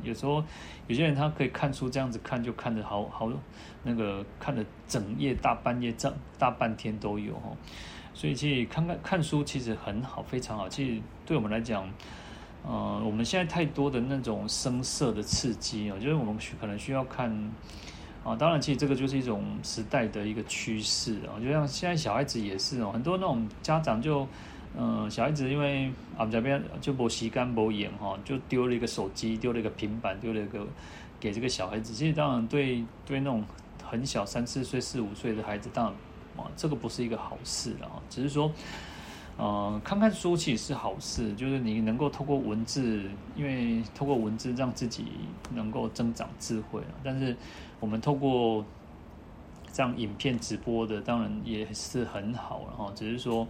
[0.03, 0.43] 有时候
[0.87, 3.31] 有些人他可以看书这样子看，就看得好好
[3.83, 7.51] 那个看了整夜大半夜这大半天都有哈，
[8.13, 10.69] 所以其实看看看书其实很好，非常好。
[10.69, 11.89] 其实对我们来讲，
[12.65, 17.31] 呃，我们现在太多的那种声色的刺激啊，就是我们可能需要看
[18.23, 18.35] 啊。
[18.35, 21.39] 当然，其实这个就是一种时代的一个趋势啊。
[21.39, 24.27] 就像现在小孩子也是哦，很多那种家长就。
[24.75, 30.67] 嗯，小孩子因为啊这边就没时间没闲哈，就丢了一个手机，丢了一个平板，丢了一个
[31.19, 31.93] 给这个小孩子。
[31.93, 33.43] 其实当然对对那种
[33.83, 35.93] 很小三四岁、四五岁的孩子，当然
[36.37, 37.97] 啊这个不是一个好事了啊。
[38.07, 38.51] 只是说，
[39.39, 43.01] 嗯，看看书其实是好事，就是你能够透过文字，
[43.35, 45.05] 因为透过文字让自己
[45.55, 46.81] 能够增长智慧。
[47.03, 47.35] 但是
[47.79, 48.63] 我们透过
[49.73, 53.47] 这样影片直播的，当然也是很好，然后只是说。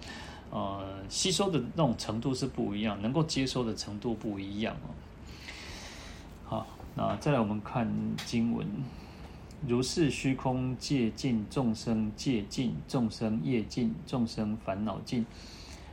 [0.50, 4.90] 呃，吸收的那种程度是不一样，能够接收的程度不一样哦。
[6.46, 7.92] 好，那再来我们看
[8.26, 8.66] 经文：
[9.68, 15.26] 如是虚空界尽，众生界尽，众生业尽，众生烦恼尽，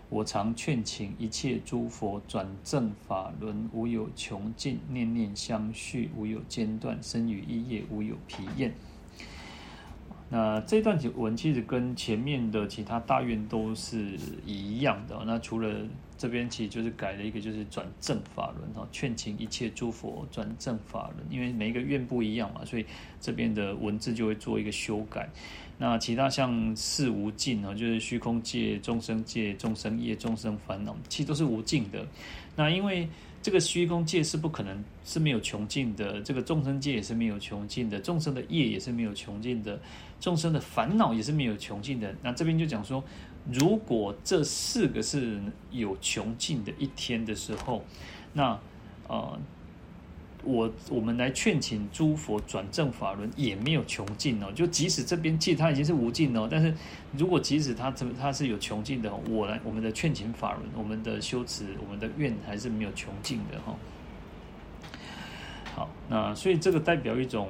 [0.09, 8.73] 我常劝请一切诸佛转正法轮，无有穷尽，念念相续，无有间断，身语意业无有疲厌。
[10.37, 15.17] 那这段文其实跟前面的其他大愿都是一样的。
[15.25, 15.73] 那除了
[16.19, 22.85] 这边其实就是改了一个，就是转正法轮哈，劝请一切诸佛转正法轮，因为每一个愿不一样嘛，所以
[23.21, 25.29] 这边的文字就会做一个修改。
[25.79, 32.05] 那其他像事无尽啊，就是虚空界、众生界、众生业、众生烦恼，其实都是无尽的。
[32.57, 33.09] 那因为
[33.41, 39.79] 这个虚空界是不可能是没有穷尽的，这个众生界也是没有穷尽的，众生的业也是没有穷尽的，
[40.21, 42.15] 众生的烦恼也是没有穷尽的。
[42.23, 43.03] 那这边就讲说，
[43.53, 45.41] 如果这四个是
[45.71, 47.85] 有穷尽的一天的时候，
[48.33, 48.59] 那
[49.09, 49.39] 呃。
[50.47, 56.75] 我我们来劝请诸佛转正法轮也没有穷尽哦，就即使这边其实它已经是无尽哦，但是
[57.17, 63.75] 如果即使它这它是有穷尽的，我来我们的劝请法轮，我们的修持，我们的愿还是没有穷尽的哈。
[65.75, 67.49] 好，那所以这个代表一种、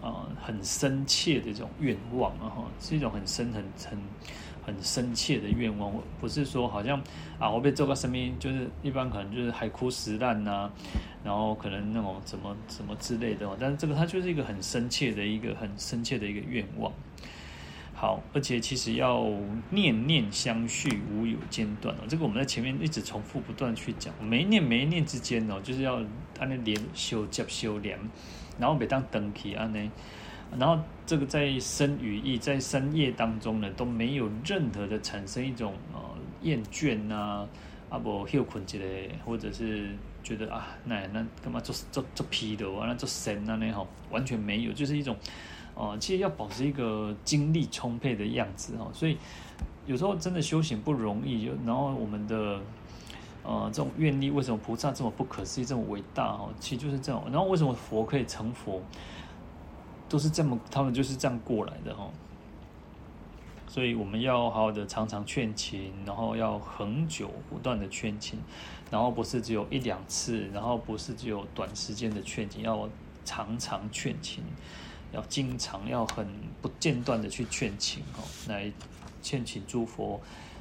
[0.00, 3.98] 呃、很深切的这种愿望啊哈，是一种很深很很。
[4.62, 5.90] 很深切的愿望，
[6.20, 7.02] 不是说好像
[7.38, 10.70] 啊，我被做个生命，就是一般可能就是海枯石烂呐，
[11.24, 16.92] 然后可能那种怎么怎么之类的，但是这个它就是一个很深切的一个很深切的一个愿望。
[17.94, 19.26] 好，而且其实要
[19.70, 22.00] 念念相续，无有间断哦。
[22.06, 25.96] 这个我们在前面一直重复不断去讲，每一念每一念之间哦，就是要
[26.38, 27.98] 按那连修接修连，
[28.60, 29.90] 然后每当登起按呢。
[30.58, 36.00] 然后这个在深语意在深夜当中呢，都没有任何的产生一种呃
[36.42, 37.46] 厌倦呐，
[37.88, 39.90] 啊不休困之类，或者是
[40.24, 45.16] 觉得啊那那干嘛做做做批的，完了做神啊那好，完全没有，就是一种
[45.76, 49.16] 呃其实要保持一个精力充沛的样子哈，所以
[49.86, 52.60] 有时候真的修行不容易，然后我们的
[53.50, 58.80] 呃这种愿力为什么菩萨这么不可思议这么伟大哦，其实就是这种，然后为什么佛可以成佛？
[60.08, 62.08] 都是这么，他们就是这样过来的哈。
[63.66, 68.38] 所以我们要好好的常常劝请，然后要恒久不断的劝请，
[68.90, 72.88] 然后不是只有一两次，然后不是只有短时间的劝请，要
[73.24, 74.42] 常常劝请，
[75.12, 76.26] 要经常要很
[76.60, 78.72] 不间断的去劝请哈，来
[79.22, 80.20] 劝请诸佛，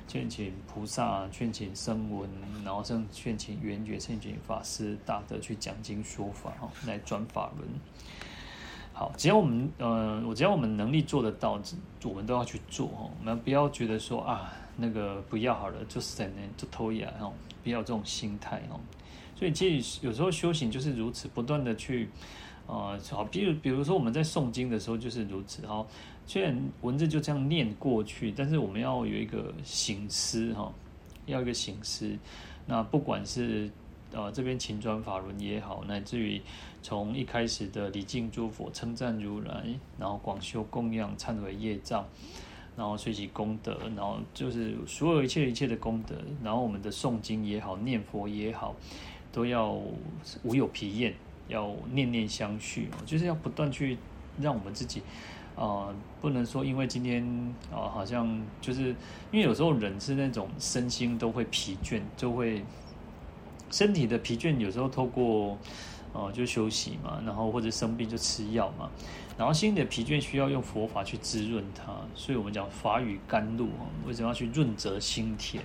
[0.10, 2.28] 劝请菩萨，劝请声闻，
[2.66, 7.70] 然后甚劝请缘觉，劝请法师大德去讲经说法哈，来转法轮。
[8.92, 11.62] 好，只要我们呃，我只要我们能力做得到，
[12.04, 13.08] 我们都要去做哈。
[13.20, 17.32] 我们不要觉得说啊，那个不要好了，就是在那就偷懒哈，
[17.64, 18.80] 不要这种心态哈。
[19.36, 22.10] 所以其实有时候修行就是如此，不断的去
[22.66, 25.86] 呃，好，比如比如说我们在诵经的时候就是如此哦。
[26.30, 30.72] 虽然文字就这样念过去，但是我们要有一个醒思哈，
[31.26, 32.16] 要一个醒思。
[32.68, 33.68] 那不管是
[34.12, 36.40] 呃这边勤转法轮也好，乃至于。
[36.82, 39.66] 从一开始的礼敬诸佛、称赞如来，
[39.98, 42.06] 然后广修供养、忏悔业障，
[42.78, 48.74] 然后随喜功德，然后就是所有一切一切的功德，然后我们的诵经也好、念佛也好，
[49.34, 49.78] 都要
[50.44, 51.14] 无有疲厌，
[51.50, 53.98] 要念念相续，就是要不断去
[54.40, 55.02] 让我们自己、
[55.60, 57.24] 呃，不能说因为今天
[57.72, 58.96] 啊、呃，好像就是
[59.32, 62.64] 因为有时候人是那种身心都会疲倦，就会
[63.70, 65.58] 身体的疲倦，有时候透过。
[66.12, 68.90] 哦，就休息嘛，然后或者生病就吃药嘛，
[69.38, 75.62] 然后心里的疲倦需要用佛法去滋润它，所以我们讲法语甘露啊，为什么要去润泽心田？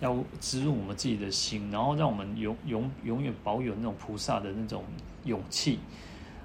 [0.00, 4.82] 要滋润我们自己的心，然后让我们永永永远保有那种菩萨的那种
[5.24, 5.78] 勇气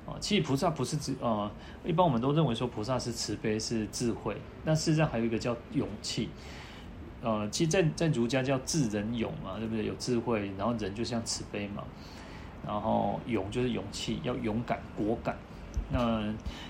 [0.06, 0.16] 啊。
[0.20, 1.52] 其实菩萨不是智啊，
[1.86, 4.36] 一般我们都认为说菩萨是慈悲是智慧，
[4.66, 6.30] 但事实上还有一个叫勇气。
[7.22, 9.86] 呃，其实在在儒家叫智仁勇嘛，对不对？
[9.86, 11.84] 有智慧，然后仁就像慈悲嘛。
[12.66, 15.36] 然后勇就是勇气，要勇敢果敢。
[15.92, 16.24] 那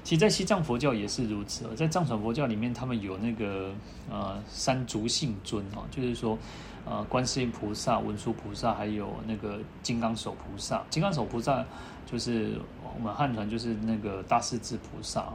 [0.03, 1.65] 其实，在西藏佛教也是如此。
[1.75, 3.71] 在藏传佛教里面，他们有那个
[4.09, 6.38] 呃三足性尊啊，就是说
[6.84, 10.84] 呃观世音菩萨、文殊菩萨，还有那个金刚手菩萨。
[10.89, 11.63] 金刚手菩萨
[12.07, 12.59] 就是
[12.95, 15.33] 我们汉传就是那个大势至菩萨啊。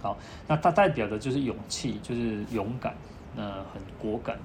[0.00, 2.94] 好，那它代表的就是勇气，就是勇敢，
[3.36, 4.38] 那很果敢。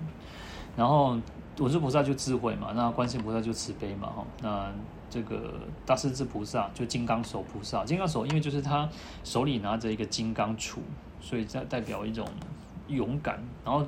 [0.76, 1.18] 然后。
[1.60, 4.72] 文殊菩萨就智慧嘛，那观世菩萨就慈悲嘛，哈，那
[5.08, 5.54] 这个
[5.86, 8.90] 大势至菩萨就金刚手菩萨，金刚手因为就是他
[9.24, 10.80] 手里拿着一个金刚杵，
[11.22, 12.28] 所以在代表一种
[12.88, 13.86] 勇敢，然后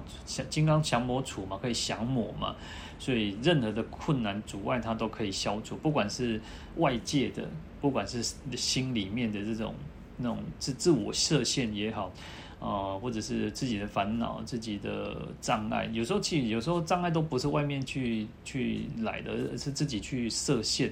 [0.48, 2.56] 金刚降魔杵嘛，可以降魔嘛，
[3.00, 6.40] 所以任何的困难阻碍他都可以消除，不管是
[6.76, 7.50] 外界的，
[7.86, 8.24] 不管是
[8.58, 9.76] 心里面的这种
[10.18, 12.12] 那种自自我设限也好。
[12.58, 15.88] 呃，或者是自己的烦恼、自己的障碍。
[15.92, 20.92] 有时候其实有时候障碍都不是外面去去来的，而是自己去设限，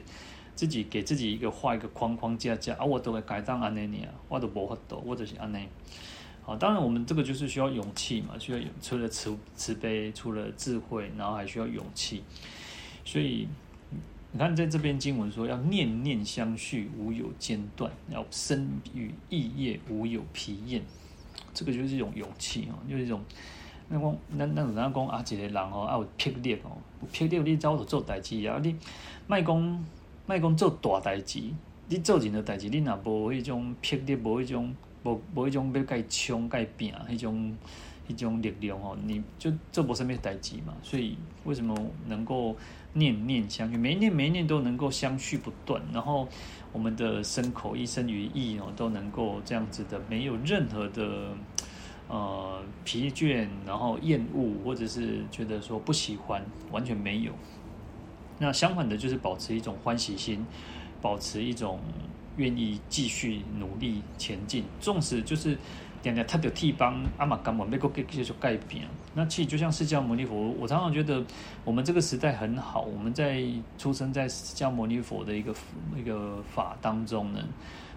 [0.53, 5.67] 自己给自己一个画一个框框架架啊，我都会改当安内尼啊，我都无法度，或者是安尼。
[6.43, 12.21] 好，当然我们这个就是需要勇气嘛，需要除了慈慈悲，除了智慧，然后还需要勇气。
[13.05, 13.47] 所以
[14.33, 20.81] 你看，在这边经文说，要念念相续，无有间断；要身语意业，无有疲厌。
[21.53, 23.21] 这个就是一种勇气哦，就是一种
[23.89, 28.75] 那讲那那人家讲啊，一个人哦，啊有魄力哦，有魄力你走就做代志啊，你
[29.27, 29.85] 卖讲
[30.25, 31.39] 卖讲做大代志，
[31.87, 34.75] 你做人的代志，你若无迄种魄力，无迄种。
[35.05, 37.53] 无无一种要该冲该拼，迄种
[38.07, 40.73] 迄种力量哦，你就做不什物代志嘛。
[40.81, 41.75] 所以为什么
[42.07, 42.55] 能够
[42.93, 46.27] 念念相续，每一念每一念都能够相续不断，然后
[46.71, 51.35] 我们的身口意身语意哦都能够这样子的，没有任何的
[52.07, 57.31] 呃疲倦，然后厌恶或者是觉得说不喜欢，完全没有。
[58.39, 60.45] 那相反的，就是保持一种欢喜心，
[61.01, 61.79] 保持一种。
[62.35, 65.55] 愿意继续努力前进，纵使就是
[66.03, 68.85] 点点他的替帮阿玛甘我没够给继续改变。
[69.15, 71.23] 那其实就像释迦牟尼佛，我常常觉得
[71.63, 73.41] 我们这个时代很好，我们在
[73.77, 75.55] 出生在释迦牟尼佛的一个
[75.97, 77.39] 一个法当中呢，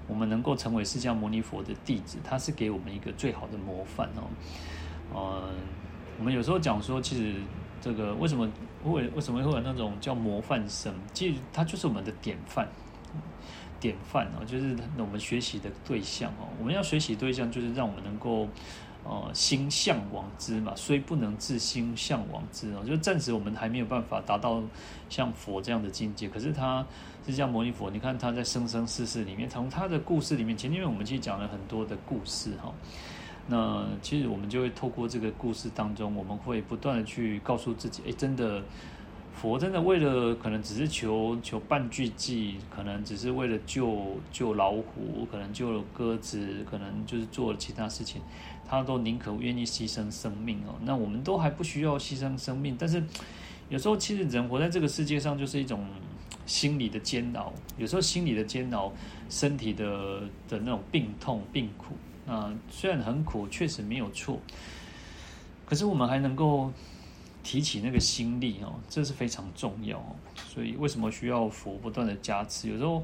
[0.07, 4.23] 我们能够成为释迦牟尼佛的弟子，他是给我们一个最好的模范哦。
[5.13, 5.55] 嗯，
[6.19, 7.35] 我们有时候讲说，其实
[7.81, 8.49] 这个为什么
[8.85, 10.95] 会为什么会有那种叫模范生？
[11.13, 12.69] 其实他就是我们的典范。
[13.81, 16.49] 典范哦，就是我们学习的对象哦。
[16.59, 18.49] 我们要学习对象，就是让我们能够
[19.05, 20.73] 呃心向往之嘛。
[20.75, 24.63] 虽不能至心向往之哦，就暂时我们还没有办法达到
[25.09, 26.29] 像佛这样的境界。
[26.29, 26.85] 可是他
[27.27, 32.73] 释迦牟尼佛，你看他在生生世世里面，从他的故事里面，前面我们其实讲了很多的故事哈。
[33.49, 38.63] 那其实我们就会透过这个故事当中，我们会不断的去告诉自己，哎，真的。
[39.37, 48.23] 佛真的为了可能只是求求半句偈，可能只是为了救救老虎，可能救了鸽子，可能就是做了其他事情，
[48.67, 50.75] 他都宁可愿意牺牲生命哦。
[50.83, 53.03] 那我们都还不需要牺牲生命，但是
[53.69, 55.87] 有时候其实人活在这个世界上就是一种
[56.47, 58.91] 心理的煎熬，有时候心理的煎熬，
[59.29, 61.95] 身体的的那种病痛病苦
[62.27, 64.41] 啊，虽然很苦，确实没有错，
[65.67, 66.73] 可是我们还能够。
[67.47, 70.17] 提起那个心力哦，这是非常重要哦。
[70.49, 72.69] 所以为什么需要佛不断的加持？
[72.69, 73.01] 有时候，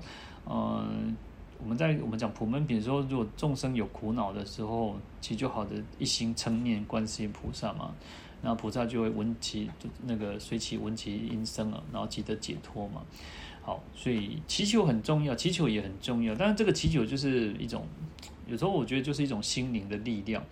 [0.50, 1.16] 嗯，
[1.62, 7.94] 我们在我们讲普门品的时候，如果众生有苦恼的时候，其实就好的一心称念观世音菩萨嘛，
[8.42, 9.70] 然后菩萨就会闻其
[10.06, 13.02] 那个随其闻其音声啊，然后即得解脱嘛。
[13.62, 16.34] 好，所以祈求很重要，祈求也很重要。
[16.34, 17.86] 但是这个祈求就是一种，
[18.48, 20.42] 有时候我觉得就是一种心灵的力量。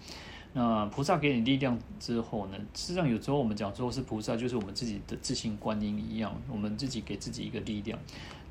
[0.52, 2.58] 那菩萨给你力量之后呢？
[2.74, 7.96] 实际上有时候我们讲说是菩萨，就是我们自己的自性观音一样，我们自己给自己一个力量。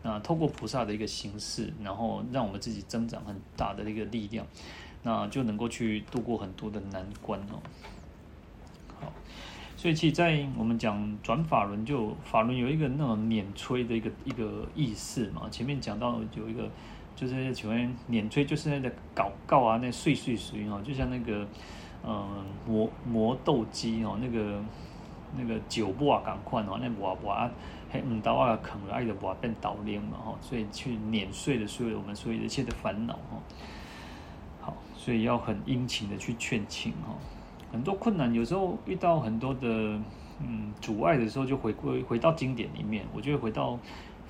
[0.02, 4.48] 那透过菩萨的一个形式，然后让我们自己增长很大的一个力量，
[5.04, 7.60] 那就能够去度过很多的难关哦。
[9.02, 9.12] 好，
[9.76, 15.50] 所以其实，在我们讲转法轮，就法轮有一个那种碾摧的一个一个意思嘛。
[15.50, 16.70] 前面讲到有一个，
[17.14, 21.46] 就是请问碾摧，就是那个搞告啊，那碎碎碎哦，就像那个。
[22.06, 24.60] 嗯，磨磨豆机哦，那个
[25.38, 27.52] 那个酒磨赶快哦，那磨磨啊，
[27.92, 33.38] 还唔到啊，啃了爱的磨变倒链嘛哈，所以去碾碎了所有我们所有一切的烦恼哈。
[34.62, 37.14] 好，所以要很殷勤的去劝请哈。
[37.72, 39.68] 很多困难，有时候遇到很多的
[40.40, 43.78] 嗯阻碍的时候，就回归回到经典里面，我就会回到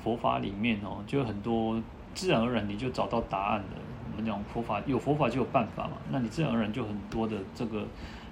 [0.04, 1.82] 佛法里面哦，就很多
[2.14, 3.78] 自然而然你就找到答案了。
[4.20, 7.88] 我们讲佛法有佛法就有办法嘛，那你自然而然就很多的这个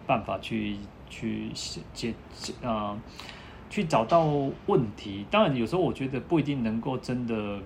[0.05, 0.75] 办法去
[1.09, 2.99] 去解解啊、呃，
[3.69, 4.25] 去找到
[4.65, 5.25] 问题。
[5.31, 7.57] 当然有时候我觉得不一定能够真的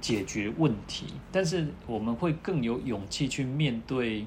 [0.00, 4.26] 解决问题，但是我们会更有勇气去面对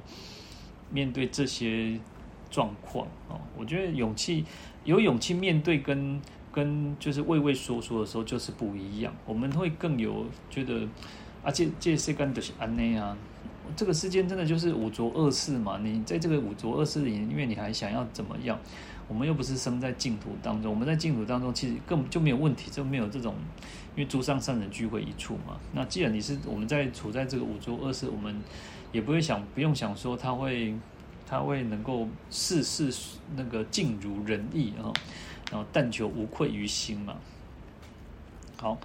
[0.91, 1.99] 面对这些
[2.51, 3.33] 状况啊。
[3.57, 4.45] 我觉得勇气
[4.83, 6.21] 有勇气面对跟
[6.51, 10.87] 跟就是畏畏缩缩的时候就是不一样，我们会更有觉得。
[11.43, 13.17] 而且这世间就是安内啊，
[13.75, 15.77] 这个世间真的就是五浊恶世嘛。
[15.83, 18.57] 你在这个五浊恶世里，因为你还想要怎么样？
[19.09, 23.35] 我们又不是生在净土当中，我们在净土当中其实根本就没有问题，就没有这种，
[23.95, 25.57] 因为诸上善人聚会一处嘛。
[25.73, 28.33] 那既然你是我们在处在这个五浊恶世，我们
[28.93, 30.73] 也不会想，不用想说他会，
[31.27, 32.89] 他会能够事事
[33.35, 34.87] 那个尽如人意啊，
[35.51, 37.15] 然后但求无愧于心嘛。
[38.55, 38.77] 好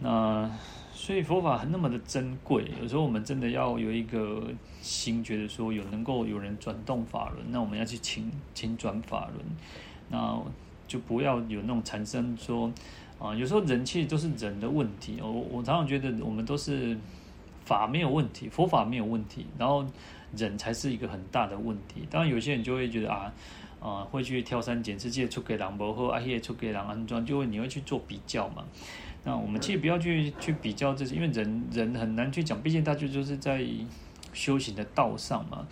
[0.00, 0.50] 那。
[1.06, 4.42] 所以佛法那么的珍贵，有时候我们真的要有一个
[4.82, 9.46] 心，觉得说有能够有人转动法轮，那我们要去请请转法轮，
[10.08, 10.36] 那
[10.88, 12.72] 就不要有那种产生说
[13.20, 15.20] 啊，有时候人其实都是人的问题。
[15.22, 16.98] 我我常常觉得我们都是
[17.64, 19.86] 法没有问题，佛法没有问题，然后
[20.36, 22.04] 人才是一个很大的问题。
[22.10, 23.32] 当然有些人就会觉得啊
[23.78, 28.64] 啊，会去挑三拣四，这出给人不好，啊，也出给人安装，就会你会去做比较嘛。
[29.26, 33.60] 那我们其实不要去去比较这些，因为人人很难去讲，毕竟他就就是在
[34.32, 35.66] 修行的道上嘛。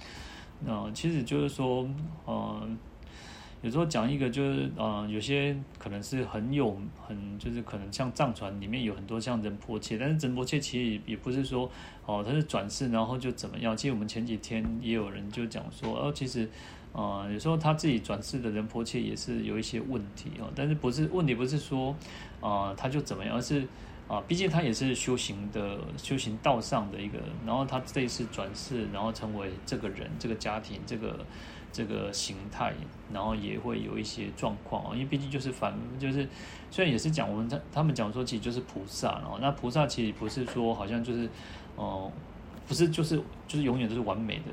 [0.67, 1.89] 那其实就是说，
[2.25, 2.69] 呃，
[3.63, 6.77] 有时候讲一个就是，呃，有些可能是很有
[7.07, 11.71] 很就是可能像藏传里面有很多像仁波切，但是仁波切其实也不是说
[12.07, 13.77] 哦他是转世然后就怎么样。
[13.77, 16.51] 其实我们前几天也有人就讲说，哦，其实。
[16.95, 21.93] 呃，有时候他自己转世的人婆切也是有一些问题哦，但是不是问题不是说，
[22.41, 23.67] 呃，他就怎么样，而是
[24.07, 31.27] 啊，毕竟他也是修行的修行道上的一个，然后他这一次转世，然后成为这个人、这个家庭、这个
[31.73, 32.73] 这个形态，
[33.13, 36.29] 然后也会有一些状况，因为毕竟就是反，就是
[36.71, 41.29] 虽然也是讲我们他他们讲说其实就是菩萨，然后那菩萨其实不是说好像就是
[41.77, 42.13] 哦、
[42.69, 43.17] 不是就是
[43.49, 44.45] 就是永远都是完美的。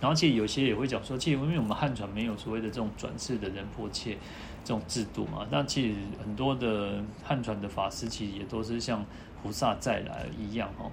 [0.00, 4.18] 然后其实有些也会讲说，其实因为我们汉传没有所谓的这种转世的人迫切
[4.62, 9.04] 这种制度嘛，那其实很多的汉传的法师其实也都是像
[9.42, 10.90] 菩萨再来一样哦。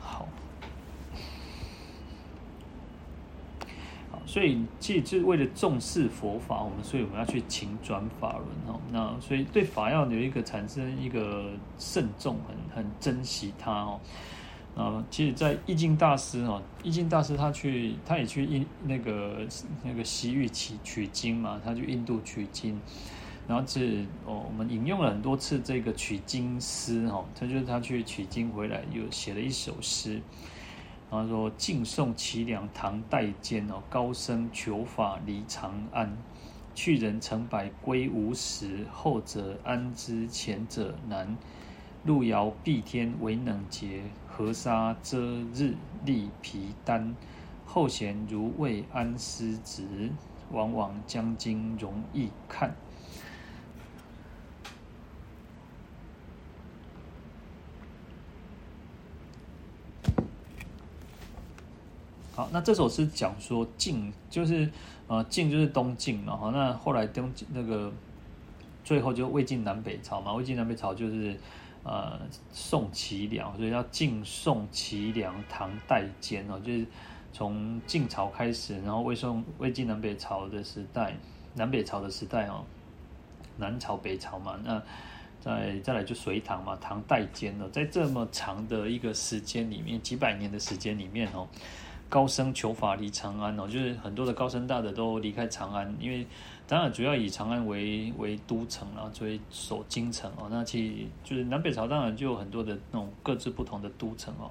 [0.00, 0.26] 好，
[4.26, 8.80] 所以其实就是为了重视佛法，我们所以我们要去请转法轮哦。
[8.90, 14.00] 那所以对法要有一个产生一个慎重，很很珍惜它哦。
[14.78, 19.44] 啊，其实，在易经大师哈，易经大师他去，他也去印那个
[19.82, 22.80] 那个西域取取经嘛，他去印度取经，
[23.48, 30.22] 然后是哦，我们引用了很多次这个取经诗哈，他就是他去取经回来，又写了一首诗，
[31.10, 36.16] 然后说：尽送齐梁唐代间哦，高僧求法离长安，
[36.76, 41.36] 去人成百归无时，后者安知前者难？
[42.04, 44.02] 路遥碧天为能捷。
[44.38, 45.18] 河沙遮
[45.52, 45.74] 日
[46.04, 47.12] 立皮单，
[47.66, 50.12] 后贤如未安师职，
[50.52, 52.72] 往往将经容易看。
[62.36, 64.70] 好，那这首诗讲说晋就是
[65.08, 67.92] 呃晋就是东晋嘛，哈，那后来东那个
[68.84, 71.36] 最后就魏晋南北朝嘛，魏晋南北朝就是。
[71.88, 72.20] 呃，
[72.52, 76.86] 宋齐梁，所以要晋宋齐梁唐代间哦，就是
[77.32, 81.16] 从晋朝开始，然后魏宋魏晋南北朝的时代，
[81.54, 82.62] 南北朝的时代哦，
[83.56, 84.82] 南朝北朝嘛，那
[85.40, 91.48] 再再来就隋唐嘛，唐代间哦，在这么长的一个时间里面，几百年的时间里面哦，
[92.10, 96.26] 高僧求法离长安哦，就是很多的高僧大德都离开长安，因为。
[96.68, 100.48] 当然，主要以长安为为都城，然后作为守京城哦。
[100.50, 104.50] 那其实就是南北朝，当然就有很多的那种各自不同的都城哦。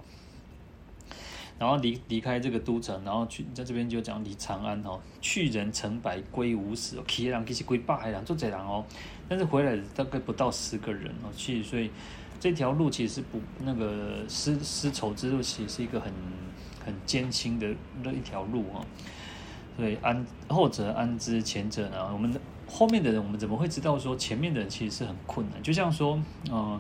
[1.60, 8.84] 然后离离开这个都城，然后去在这边就讲离长安哦，去人成百归无十，去人其实归百人，做这人哦。
[9.30, 11.30] 但是回来大概不到十个人哦。
[11.36, 11.92] 其实所以
[12.40, 16.12] 这条路其实不那个丝丝绸之路，其实是一个很
[16.84, 18.84] 很艰辛的那一条路哦。
[19.78, 22.12] 对，安后者安知前者呢？
[22.12, 22.34] 我们
[22.68, 25.62] 后面的人，我们怎么会知道说前面的人其实是很困难？
[25.62, 26.20] 就像说，
[26.52, 26.80] 嗯，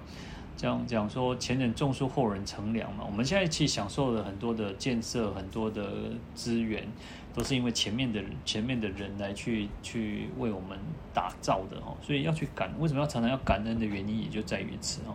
[0.57, 3.03] 这样讲说前人种树，后人乘凉嘛。
[3.05, 5.87] 我们现在去享受了很多的建设，很多的
[6.33, 6.87] 资源，
[7.35, 10.75] 都是因为前面的人前面的人来去去为我们
[11.13, 11.95] 打造的哦。
[12.01, 15.13] 所以要去感，为什么要常常要感恩的原因，也就在于此哦。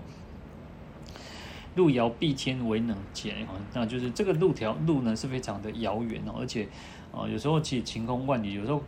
[1.75, 3.35] 路遥必天为能捷，
[3.75, 6.69] 那就是这个路条路呢是非常的遥远哦，而且。
[7.13, 8.83] 哦，有时候其实晴空万里，有时候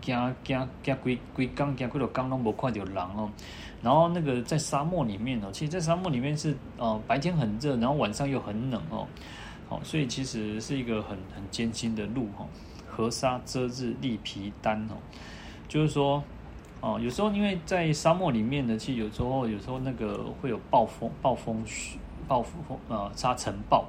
[0.00, 3.30] 行行行规规工行几多工拢无看到人哦。
[3.82, 9.06] 然后那个在沙漠里面哦，其实，在沙漠里面是呃白天很热，然后晚上又很冷哦。
[9.68, 12.46] 好，所以其实是一个很很艰辛的路哈。
[12.88, 14.96] 河沙遮日立皮单哦，
[15.68, 16.24] 就是说
[16.80, 23.84] 哦，有时候因为在沙漠里面呢，其实有时候有时候那个会有暴风暴风雪暴风呃沙尘暴，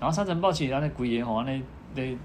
[0.00, 1.62] 然后沙尘暴其实它那鬼也好那
[1.94, 2.16] 那。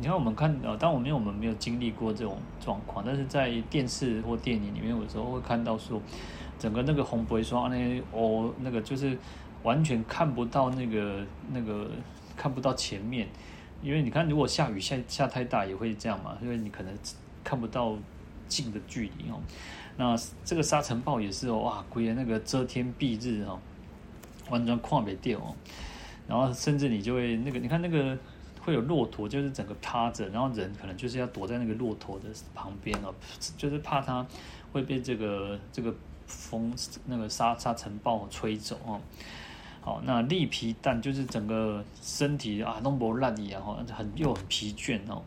[0.00, 6.00] 你看，我们看呃，当然我们我们没有经历过这种状况，但是在电视或电影里面，有时候会看到说，
[6.56, 9.18] 整个那个红白霜那哦，那个就是
[9.64, 11.90] 完全看不到那个那个
[12.36, 13.26] 看不到前面，
[13.82, 16.94] 因为你看，如果下雨下下太大也会这样嘛，因为你可能
[17.42, 17.96] 看不到
[18.46, 19.40] 近的距离哦。
[19.96, 23.58] 那这个沙尘暴也是哦，哇，鬼的那个遮天蔽日哦，
[24.48, 25.56] 完全跨不掉哦。
[26.28, 28.16] 然后甚至你就会那个，你看那个
[28.68, 33.14] 会有骆驼，就是整个趴着，然后人可能就是要躲在那个骆驼的旁边哦，
[33.56, 34.26] 就是怕它
[34.70, 35.94] 会被这个这个
[36.26, 36.70] 风
[37.06, 39.00] 那个沙沙尘暴吹走哦。
[39.80, 45.22] 好，那栗皮蛋就是整个身体啊，弄不烂一样哈，很又很疲倦哦，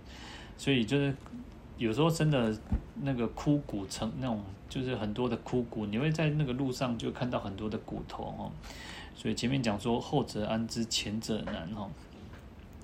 [0.56, 1.12] 所以就是
[1.80, 2.56] 有时候真的
[3.02, 4.40] 那个枯骨成那种，
[4.70, 8.52] 就是很多的枯骨，你会在那个路上就看到很多的骨头哦，
[9.16, 11.90] 所以前面讲说后者安之，前者难哈，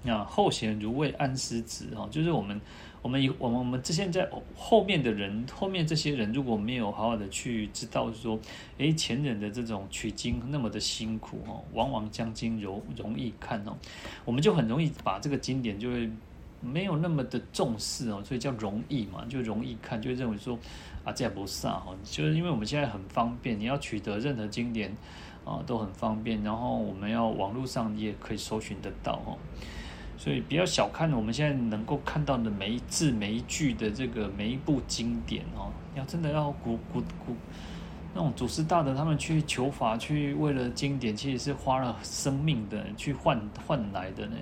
[0.08, 2.60] 那后贤如未安师子哈，就是我们。
[3.04, 8.38] 我们以我们我们这现在后面的人，后面这些人如果没有好好的去知道说，
[8.80, 13.78] 诶，前人的这种取经那么的辛苦哦，往往将经容容易看哦，
[14.26, 16.10] 我们就很容易把这个经典就会
[16.60, 20.58] 没有那么的重视哦，所以叫容易嘛，就容易看，就认为说
[21.06, 24.92] 啊这也不啥哈，就是因为我们现在很方便，你要取得任何经典
[25.46, 29.38] 啊都很方便，然后我们要网络上也可以搜寻得到哦。
[30.18, 37.36] 所以比较小看我们现在能够看到的每一字每一句的这个每一部经典哦，要真的要古古古
[38.16, 44.36] 那种祖师大德他们去求法去为了经典，其实是花了生命的去换换来的呢。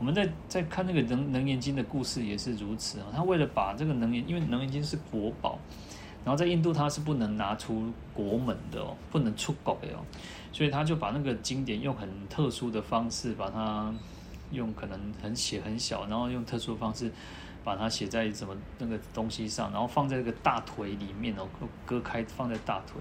[0.00, 5.56] 我们在在看那个能能言经的故事也是如此啊，他为了把这个能严，因为能严经是国宝，
[6.24, 10.02] 然后在印度他是不能拿出国门的哦，不能出国的哦，
[10.50, 13.94] 所以他就把那个经典用很特殊的方式把它。
[14.52, 17.10] 用可能很写很小，然后用特殊的方式
[17.64, 21.48] 把它写在什么那个东西上，然后放在这个大腿里面哦，
[21.84, 23.00] 割开放在大腿，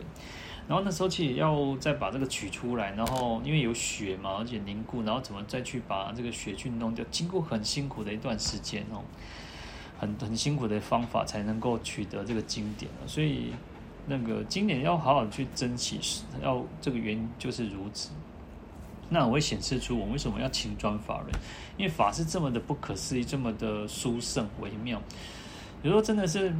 [0.67, 9.03] 然后那时候其实要再把这个取出来，然后因为有血嘛，而且凝固，然后怎么再去把这个血去弄掉，经过很辛苦的一段时间哦，
[9.99, 13.53] 很很辛苦的方法才能够取得这个经典，所以
[14.05, 15.99] 那个经典要好好去珍惜，
[16.41, 18.11] 要这个原因就是如此。
[19.13, 21.29] 那我会显示出我为什么要勤专法轮，
[21.77, 25.01] 因为法是这么的不可思议，这么的殊胜微妙。
[25.81, 26.55] 比如说，真的是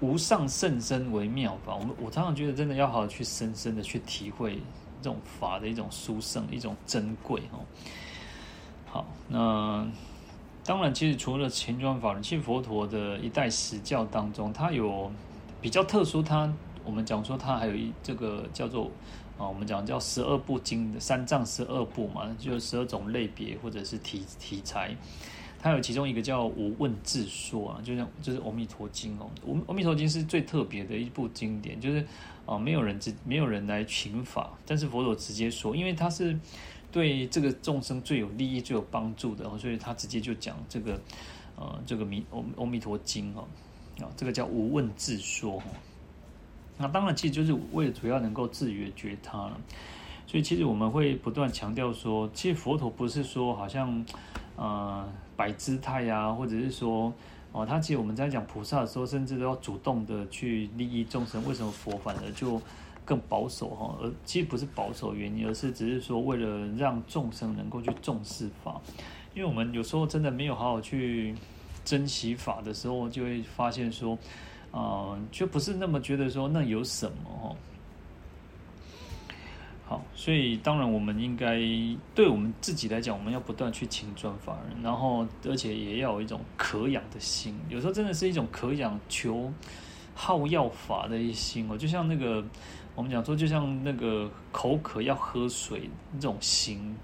[0.00, 1.74] 无上甚深微妙法。
[1.74, 4.56] 我们我常常觉得，真的要好好去深深的去体会
[5.00, 7.64] 这种法的一种殊胜、一种珍贵哦。
[8.84, 9.86] 好，那
[10.66, 15.10] 当然，其实除了勤专法轮，其实佛陀的一代实教当中，它有
[15.62, 16.52] 比较特殊，它
[16.84, 18.90] 我们讲说它还有一这个叫做。
[19.38, 24.94] 啊，我们讲叫十二部经的三藏十二部嘛，就十二种类别或者是题题材，
[25.62, 29.30] 它有其中一个叫无问自说啊，就像就是《阿弥陀经》哦，
[29.68, 32.04] 《阿弥陀经》是最特别的一部经典，就是
[32.46, 36.36] 啊，没有人直没有人来请法，但是佛陀直接说，因为他是
[36.90, 41.00] 对这个众生最有利益、最有帮助的，所以他直接就讲这个
[41.54, 42.26] 呃这个弥
[42.56, 43.46] 阿弥陀经哦，
[44.00, 45.62] 啊，这个叫无问自说。
[46.78, 49.60] 那当然，其实就是为了主要能够制约觉他了。
[50.26, 54.04] 所以，其实我们会不断强调说，其实佛陀不是说好像
[54.56, 55.04] 呃
[55.36, 57.12] 摆姿态呀，或者是说
[57.50, 61.44] 哦，他其实我们在讲菩萨的时候，甚至都要主动的去利益众生。
[61.48, 62.60] 为什么佛反而就
[63.04, 63.96] 更保守哈？
[64.00, 68.80] 而其实不是保守原因，而是只是说为了让众生能够去重视法。
[69.34, 71.34] 因为我们有时候真的没有好好去
[71.84, 74.16] 珍惜法的时候，就会发现说。
[74.70, 77.56] 啊、就不是那么觉得说那有什么哦。
[79.86, 81.58] 好，所以当然我们应该
[82.14, 87.58] 对我们自己来讲，我们要不断去勤专法轮，然后而且也要有一种渴仰的心。
[87.70, 89.50] 有时候真的是一种渴仰求
[90.14, 92.44] 好要法的一心哦，就像那个
[92.94, 96.94] 我们讲说，就像那个口渴要喝水那种心，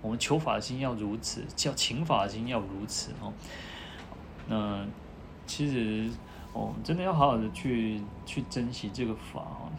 [0.00, 3.32] 我们求法的心要如此，叫勤法的心要如此哦。
[4.48, 4.84] 那
[5.46, 6.10] 其实。
[6.52, 9.72] 哦，真的要好好的去去珍惜这个法哦。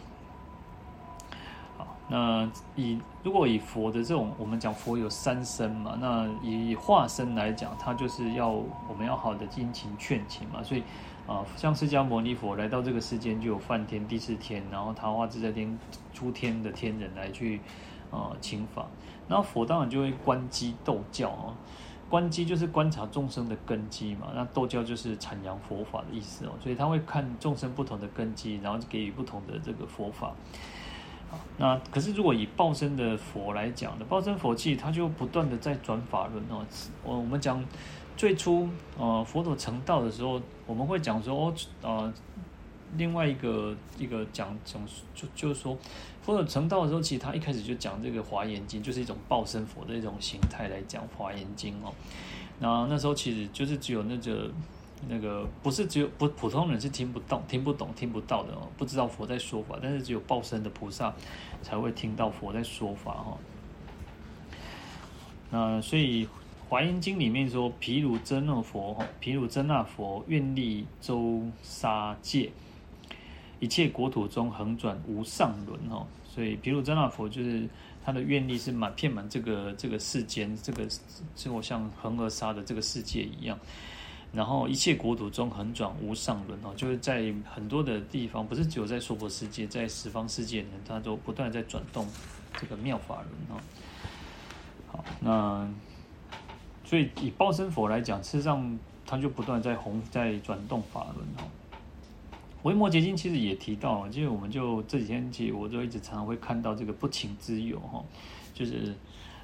[1.78, 10.63] 好，那以如果以佛的这种，我们讲佛有三身嘛，那以化身来讲，他就是要我们要好的殷勤劝请嘛。
[10.63, 10.82] 所以
[11.28, 15.78] 啊，像释迦牟尼佛来到这个世间，就有梵天、帝释天，然后桃花自在天、
[16.11, 17.61] 诸天的天人来去
[18.09, 18.88] 啊请法。
[19.28, 21.53] 那佛当然就会观机斗教啊。
[22.14, 30.32] 观机就是观察众生的根基嘛，那道教就是阐扬佛法的意思哦，所以他会看众生不同的根基，然后给予不同的这个佛法。
[31.57, 36.64] 那可是如果以报身的佛来讲的，报身佛器他就不断的在转法轮哦。
[37.03, 37.66] 我我们讲
[38.16, 42.14] 最初呃佛陀成道的时候，我们会讲说哦呃。
[42.97, 44.81] 另外一个一个讲讲
[45.15, 45.77] 就就是说，
[46.21, 51.93] 佛陀成道的时候，其实他一开始就讲这个《华严经》，就是一种报身佛的一种形态来讲《华严经》哦。
[52.59, 54.49] 那那时候其实就是只有那个
[55.09, 61.13] 那个不是只有不普通人是听不懂、听不懂、听不到的哦，不知道佛在说法，但是只有报身的菩萨
[61.61, 63.37] 才会听到佛在说法哈。
[65.49, 66.25] 那所以
[66.69, 72.51] 《华严经》里面说，毗卢遮那佛哈，毗卢遮那佛愿力周沙界，
[73.64, 76.05] 一切国土中横转无上轮哦。
[76.26, 77.68] 所以毗卢遮那佛就是
[78.03, 80.88] 他的愿力是满遍满这个这个世间，这个
[81.36, 83.57] 是我像恒河沙的这个世界一样。
[84.34, 92.07] 然后一切国土中横转无上轮哦，就是在很多的地方，不是只有在娑婆世界，在十方世界呢，它都不断在转动
[92.59, 93.61] 这个妙法轮哦。
[94.91, 95.70] 好，那
[96.84, 101.45] 所以以报身佛来讲，事实上它就不断在弘在转动法轮哦。
[102.64, 108.03] 维摩诘经其实也提到，其实我们就这几天其实我就一直常常会看到这个不请之友哈，
[108.53, 108.93] 就是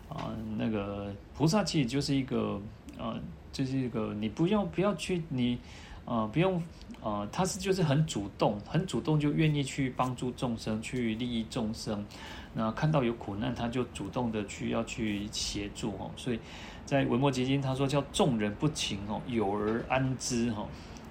[0.10, 2.60] 啊那个菩萨其实就是一个
[2.98, 3.16] 呃。
[3.52, 5.58] 就是一个，你不用不要去你，
[6.06, 6.62] 呃，不用，
[7.02, 12.06] 呃，他是就是很主动，很主动就愿意去帮助众生，去利益众生。
[12.54, 16.12] 那看到有苦难，他就主动的去要去协助哦。
[16.16, 16.40] 所以
[16.86, 20.68] 在维摩诘经他说叫众人不请哦，有而安之哈，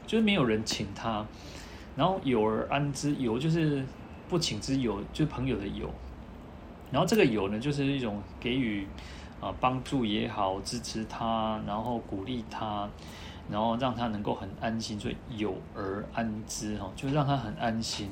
[0.06, 1.26] 就是没有人请他，
[1.98, 3.84] 然后有而安之，有就是
[4.26, 5.90] 不请之有，就是朋友的友。
[6.90, 8.86] 然后这个有呢，就是一种给予。
[9.40, 12.88] 啊，帮助也好，支持他，然后鼓励他，
[13.48, 18.08] 然后让他能够很安心，所以有而安之哈，就让他很安心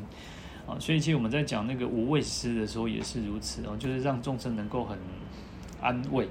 [0.68, 0.78] 啊。
[0.78, 4.96] 所以其实我们在讲那个无畏师的时候也是如此哦，就是让众生能够很
[5.80, 6.28] 安慰，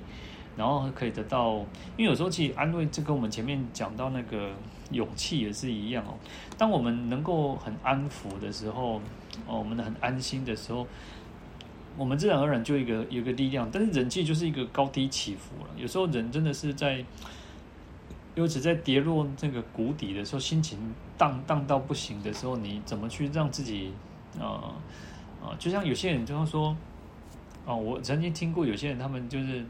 [0.56, 1.56] 然后可以得到。
[1.98, 4.52] 因为有时候其实安慰，这跟我们前面讲到那个
[4.92, 6.14] 勇气也是一样哦。
[6.58, 9.02] 当我们能够很安抚的时候，
[9.48, 10.88] 哦，我们很安心的时候。
[11.98, 15.70] 我们自然而然就一个有一个力量，但是人气就是一个高低起伏了。
[15.78, 17.02] 有时候人真的是在，
[18.36, 20.78] 尤其在跌落这个谷底的时候，心情
[21.18, 23.94] 荡荡到不行的时候，你怎么去让自己，
[24.38, 24.74] 呃
[25.42, 26.76] 呃，就像有些人就是说，
[27.66, 29.64] 哦、我曾经听过有些人，他们就是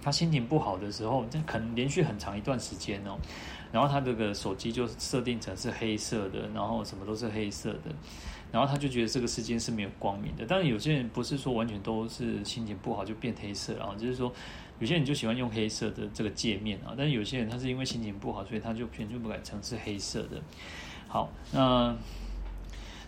[0.00, 3.18] 他心情不好的时候，这可能连续很长一段时间哦，
[3.72, 7.90] 然后他这个手机就设定成是黑色的，然后什么都是黑色的。
[8.52, 14.30] 然后他就觉得这个世界是没有光明的，但是有些人不是说完全都是心情不好就变黑色，啊就是说
[14.78, 20.42] 有些人就喜欢用黑色的这个界面啊，但是有些人他是因为心情不好，所以他就全部不改成是黑色的。
[21.08, 21.96] 好，那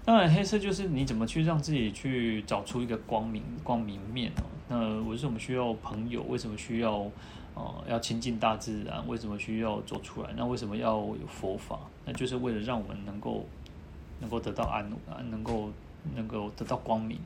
[0.07, 4.45] 当然黑色就是你怎么去让自己去找出一个光明光明面哦？
[4.69, 6.23] 那为什么需要朋友？
[6.23, 7.07] 为什么需要
[7.55, 9.07] 哦要亲近大自然？
[9.09, 10.31] 为什么需要走出来？
[10.37, 11.79] 那为什么要有佛法？
[12.05, 13.45] 那就是为了让我们能够。
[14.21, 14.89] 能够得到安，
[15.29, 15.71] 能够
[16.15, 17.19] 能够得到光明。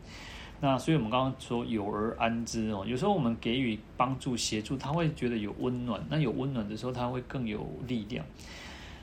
[0.59, 6.03] 那所以我们刚刚说有而安之哦，有时候我们给予帮助协助，他会觉得有温暖。
[6.09, 8.25] 那有温暖的时候，他会更有力量。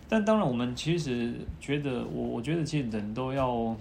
[0.10, 3.74] 但当然，我们其实觉得，我我觉得其实人都要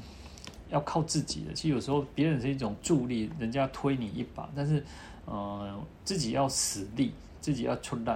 [0.70, 1.52] 要靠自己的。
[1.54, 4.84] 其实有时候别人是一种助力，人家推你一把，但是
[5.24, 7.12] 呃，自己要死力，
[7.44, 8.10] 自己要出力，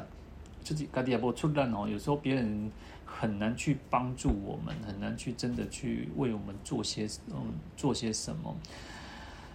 [0.63, 1.87] 自己家己也不出力哦。
[1.91, 2.71] 有时候别人。
[3.11, 7.35] 很难去帮助我们，很难去真的去为我们做些嗯
[7.75, 8.55] 做些什么。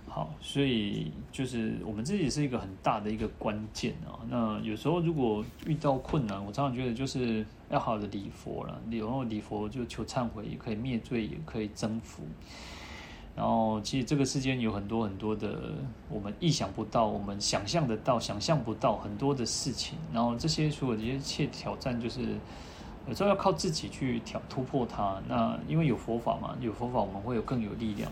[0.09, 4.19] 好，所以就是我们自己是一个很大的一个关键啊。
[4.27, 8.81] 那有时候如果遇到困难，我常常觉得就是要好的礼佛了。
[8.89, 12.23] 然后礼佛就求忏悔，也可以灭罪，也可以增福。
[13.35, 15.73] 然后其实这个世间有很多很多的
[16.09, 19.97] 我们意想不到，我们想象得到、想象不到很多的事情。
[20.13, 22.21] 然后这些所有这些一切挑战就是。
[23.05, 28.09] 有时候要靠自己去挑突破它，那因为有佛法嘛，有佛法我们会有更有力量。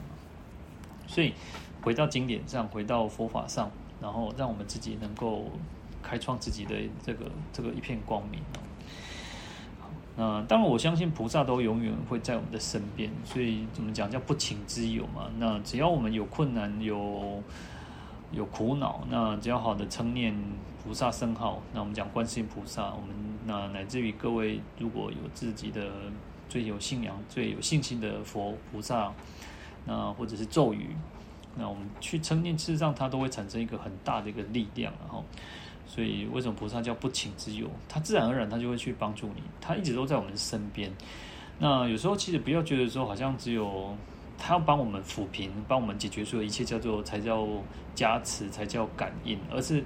[1.07, 1.34] 所以
[1.82, 5.45] 回到经典上，回到佛法上，然后让我们自己能够
[6.03, 8.41] 开创自己的这个这个一片光明。
[10.22, 15.30] 好，那当然我相信菩萨都永远会在我们的身边，所以怎么讲叫不请之友嘛？
[15.38, 17.41] 那只要我们有困难有。
[18.34, 20.34] 有苦恼，那只要好的称念
[20.82, 23.09] 菩萨圣号，那我们讲观世音菩萨，我们
[23.45, 25.91] 那乃至于各位如果有自己的
[26.47, 29.11] 最有信仰、最有信心的佛菩萨，
[29.86, 30.95] 那或者是咒语，
[31.57, 35.26] 那我们去称念，事实上它都会产生一个很大的一个力量，然后，
[35.93, 37.67] 所以为什么菩萨叫不请之有？
[37.89, 40.89] 他自然而然他就会去帮助你，他一直都在我们身边。
[41.59, 43.93] 那有时候其实不要觉得说好像只有。
[44.43, 47.47] 他要帮我们抚平，帮我们解决所有一切，叫做才叫
[47.93, 49.37] 加持，才叫感应。
[49.51, 49.83] 而是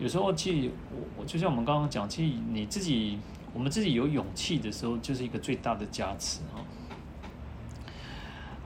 [0.00, 3.18] 有时候，其实我我就像我们刚刚讲，其实你自己，
[3.52, 6.64] 我们自己有勇气的时候，就是一个最大的加持啊。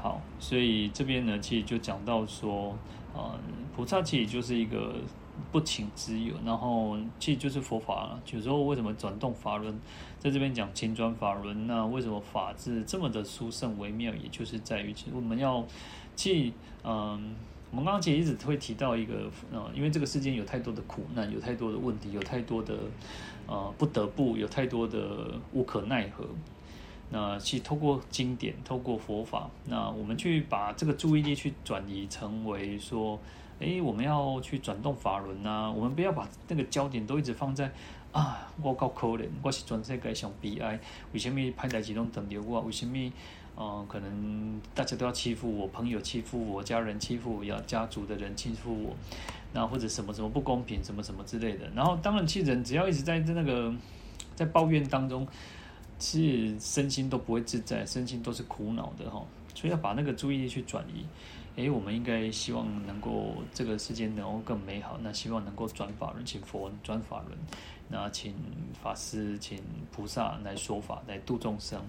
[0.01, 2.79] 好，所以这边呢，其实就讲到说，
[3.17, 3.37] 嗯，
[3.75, 4.95] 菩萨其实就是一个
[5.53, 8.21] 不请之友，然后其实就是佛法了。
[8.33, 9.79] 有时候为什么转动法轮，
[10.19, 14.13] 在这边讲勤转法轮，那为什么法字这么的殊胜微妙？
[14.15, 15.65] 也就是在于，其实我们要
[16.17, 16.53] 去
[16.85, 17.35] 嗯。
[17.73, 22.75] 我们刚刚其实一直会提到一个，呃，因为这个世间有太多的苦难，有太多的问题，有太多的，
[23.49, 26.25] 呃，不得不，有太多的无可奈何。
[27.11, 33.19] 那去透过经典，透过佛法，那我们去把这个注意力去转移成为说，
[33.59, 37.73] 诶，我们要去转动法轮啊，我们不要把那个焦点都一直放在
[38.13, 40.79] 啊，我够可怜，我是全世界上悲哀，
[41.13, 42.61] 为什么歹代志拢等着我？
[42.61, 43.13] 为什么？
[43.59, 48.95] 嗯，可能大家都要欺负我，朋友欺负我，家人欺负我，要家族的人欺负我，
[49.55, 51.67] 那或者什么什么不公平，什么什么之类的。
[51.75, 53.73] 然后，当然，其实人只要一直在那个
[54.35, 55.27] 在抱怨当中，
[55.99, 59.25] 其实身心都不会自在，身心都是苦恼的哈。
[59.55, 61.07] 所以要把那个注意力去转移。
[61.57, 67.39] 诶，我们应该希望能够这个世界能够更美好，那希望能够转法轮，请佛转法轮，
[67.89, 68.35] 那请
[68.83, 69.59] 法师，请
[69.91, 71.81] 菩萨来说法，来度众生。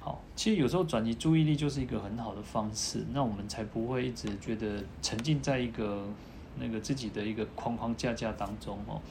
[0.00, 6.06] 好，其实有时候转移注意力就是一个很好的方式，那我们才不会一直觉得沉浸在一个
[6.60, 9.02] 那个自己的一个框框架架当中哦，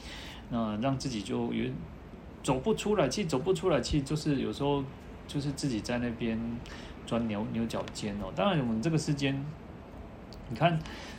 [0.48, 1.70] 那让自己就有
[2.42, 3.06] 走不出来。
[3.06, 4.82] 其实走不出来，其实就是有时候
[5.28, 6.40] 就是自己在那边
[7.04, 8.32] 钻牛牛角尖哦。
[8.34, 9.44] 当然，我们这个世间，
[10.50, 10.78] 你看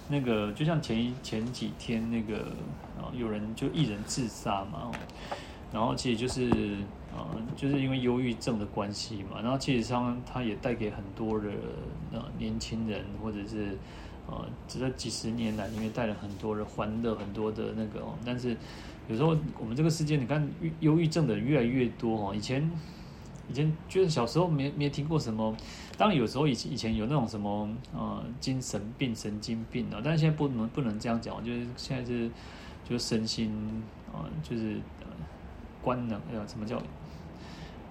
[0.10, 2.40] 那个就像前前几天那个
[2.98, 4.92] 啊，有人就一人自杀嘛，
[5.72, 6.78] 然后其实就是。
[7.16, 11.46] 啊，就是因为忧郁症的关系嘛，然后其实上它也带给很多的
[12.12, 13.78] 呃年轻人，或者是
[14.28, 18.58] 呃，这几十年来，因为带了很多的欢乐，很多的那个，但是
[19.08, 20.46] 有时候我们这个世界，你看
[20.82, 22.36] 忧郁症的人越来越多哦。
[22.36, 22.70] 以前
[23.50, 25.56] 以前觉得小时候没没听过什么，
[25.98, 32.30] 当然有时候以前以前有那种什么呃精神病、神经病啊，但是现在不能不能这样讲，就是现在是
[32.88, 33.52] 就是身心
[34.12, 35.08] 啊，就是呃
[35.82, 36.82] 官能呃什么叫？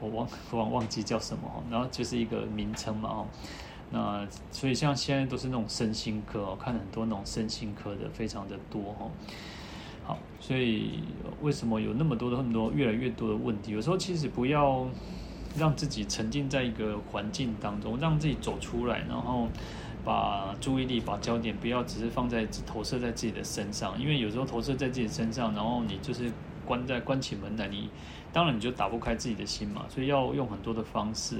[0.00, 3.26] 我忘我忘忘记叫什么，然后就是一个名称嘛哦，
[3.90, 9.10] 那所以像现在都是那种身心科，看很多那种身心科的非常的多哦。
[10.02, 11.04] 好，所以
[11.40, 13.70] 为什么有那么多的很多越来越多的问题？
[13.70, 14.86] 有时候其实不要
[15.56, 19.48] 让自己沉浸在一个环境当中，让自己走出来，然后
[20.04, 26.30] 把注意力、把焦点不要只是放在投射在自己的身上，因为有时候投射在自己身上，然后你就是。
[26.66, 27.90] 关在关起门来，你
[28.32, 31.36] 当然你就打不开自己的心嘛，所以要用很多的方式。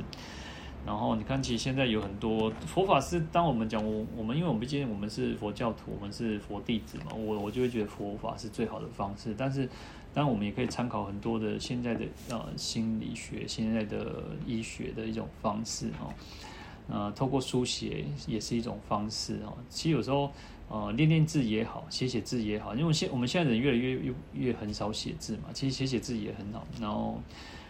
[0.85, 9.35] 然后你看，其实现在有很多佛法是，当我们讲我我们，因为我们毕竟我们是佛教徒，我们是佛弟子嘛，我我就会觉得佛法是最好的方式。
[9.35, 9.67] 但是，
[10.15, 16.13] 当然我们也可以参考很多的现在的呃心理学、现在的医学的一种方式哦。
[16.89, 19.53] 呃，透过书写也是一种方式哦。
[19.69, 20.31] 其实有时候。
[20.67, 26.67] 呃，练练字也好，写写字也好，因为现我们现在人越来越越越很少写字嘛，其实写写字也很好。
[26.81, 27.21] 然后，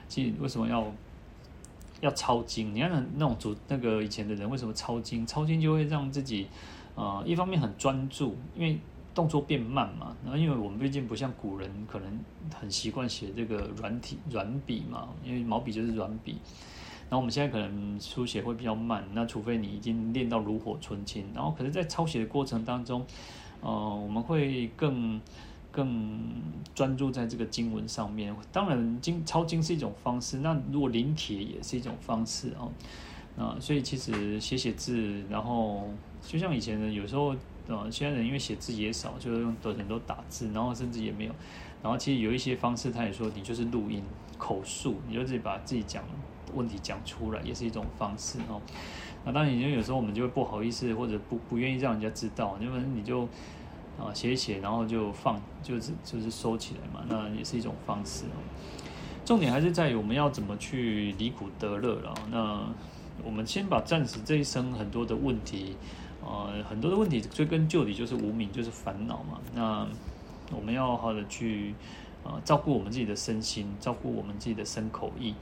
[0.08, 0.86] 其实为什么要
[2.00, 2.72] 要抄经？
[2.72, 5.26] 你看那种主那个以前的人为什么抄经？
[5.26, 6.46] 抄经就会让自己
[6.94, 8.78] 呃一方面很专注，因为
[9.14, 10.14] 动作变慢嘛。
[10.24, 12.20] 然后，因为我们毕竟不像古人，可能
[12.52, 16.38] 很习惯写这个软体软笔嘛，因为毛笔就是软笔。
[17.08, 21.24] 然后我们现在可能书写会比较慢，那除非你已经练到炉火纯青。
[21.34, 23.04] 然后可是，在抄写的过程当中，
[23.60, 25.20] 呃，我们会更
[25.70, 26.18] 更
[26.74, 28.34] 专注在这个经文上面。
[28.50, 32.66] 当然，经抄经是一种方式，那如果临帖也是一种方式啊。
[33.36, 35.88] 那所以其实写写字，然后
[36.22, 37.34] 就像以前人有时候，
[37.68, 41.32] 呃，现在人因为写字也少，就是用的很多打字，然后甚至也没有。
[41.82, 44.02] 然后其实有一些方式，他也说你就是录音
[44.38, 46.02] 口述，你就自己把自己讲。
[46.54, 48.60] 问题讲出来也是一种方式哦。
[49.24, 53.22] 那当然，因为有时候我们就会不好意思，或者不不愿意让人家知道，因为你就
[53.98, 57.04] 啊写一写，然后就放，就是就是收起来嘛。
[57.08, 58.38] 那也是一种方式哦。
[59.24, 62.14] 重点还是在于我们要怎么去离苦得乐了。
[62.30, 62.60] 那
[63.24, 65.76] 我们先把暂时这一生很多的问题，
[66.24, 69.38] 呃，很多的问题追根究底就是无明，就是烦恼嘛。
[69.54, 69.86] 那
[70.56, 71.74] 我们要好好的去
[72.24, 75.34] 呃照顾我们自己的身心，照顾我们自己的身口意。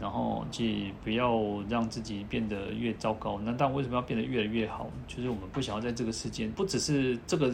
[0.00, 1.36] 然后，去不要
[1.68, 3.40] 让自己变得越糟糕。
[3.44, 4.88] 那但为什么要变得越来越好？
[5.08, 7.52] 就是我们不想要在这个世间，不只是这个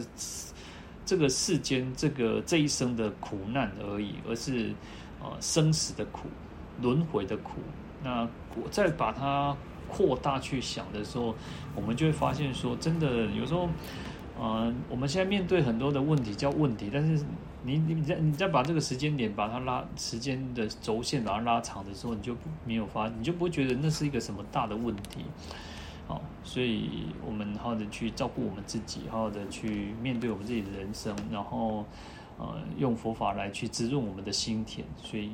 [1.03, 4.71] 这个世间这个这一生的苦难而已，而是
[5.19, 6.27] 呃生死的苦、
[6.83, 7.53] 轮回的苦。
[8.03, 9.57] 那我再把它
[9.95, 11.35] 扩大去想的时候，
[11.75, 13.69] 我们就会发现说，真的有时候，
[14.39, 17.23] 呃，我们现在面对很多的问题叫问题，但是。
[17.67, 25.25] 你你再你再把这个时间点把它拉时间的轴线把它拉长的时候，你就没有发，你就不会觉得那是一个什么大的问题。
[26.07, 31.83] 好，所以我们好好的去照顾我们自己，好好的去面对我们自己的人生，然后
[32.37, 34.85] 呃，用佛法来去滋润我们的心田。
[35.01, 35.31] 所以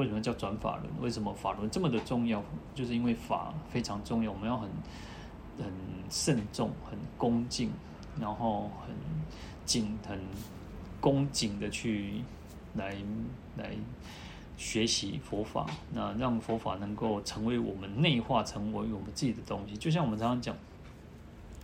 [0.00, 0.88] 为什么叫转法轮？
[1.00, 2.42] 为什么法轮这么的重要？
[2.74, 4.68] 就是因为法非常重要，我们要很
[5.58, 5.72] 很
[6.08, 7.70] 慎重、很恭敬，
[8.18, 8.94] 然后很
[9.64, 10.18] 谨、很
[11.00, 12.22] 恭谨的去
[12.74, 12.96] 来
[13.56, 13.76] 来。
[14.62, 19.74] 学习佛法，那让佛法能够成为我们内化，成为我们自己的东西。
[19.74, 20.54] 就像我们常常讲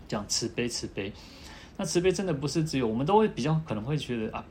[0.09, 1.12] 讲慈悲，慈悲。
[1.76, 4.43] 那慈悲真的不是只有我们都会比较可能会觉得啊，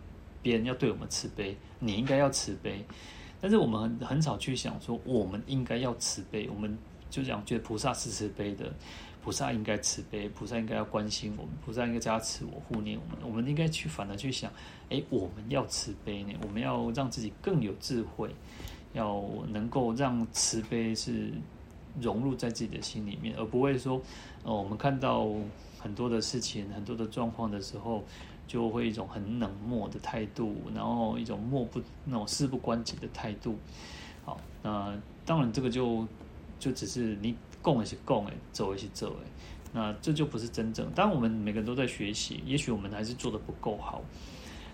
[0.44, 2.86] 别人要对我们慈悲，你应该要慈悲。
[3.46, 6.50] 但是我们很很少去想说，我们应该要慈悲。
[6.50, 6.76] 我们
[7.12, 8.74] 就讲觉得菩萨是慈悲的。
[9.24, 13.20] 菩萨应该慈悲，菩萨应该要关心我们，菩萨应该加持我、护念我们。
[13.24, 14.52] 我们应该去反而去想，
[14.90, 18.34] 哎，我们要慈悲呢，我们要让自己更有智慧，
[18.94, 21.32] 要能够让慈悲是
[22.02, 24.02] 融入在自己的心里面，而不会说，
[24.44, 25.30] 呃，我们看到
[25.78, 28.04] 很多的事情、很多的状况的时候，
[28.48, 33.56] 就会一种很冷漠的态度，然后一种漠不那种事不关己的态度。
[34.24, 36.08] 好，那当然这个就
[36.60, 37.36] 就只是你。
[37.66, 39.26] 供也是供，哎，走也是走，哎，
[39.74, 40.88] 那这就不是真正。
[40.92, 44.04] 当然，我们每个人都在学习，也许我们还是做得不够好，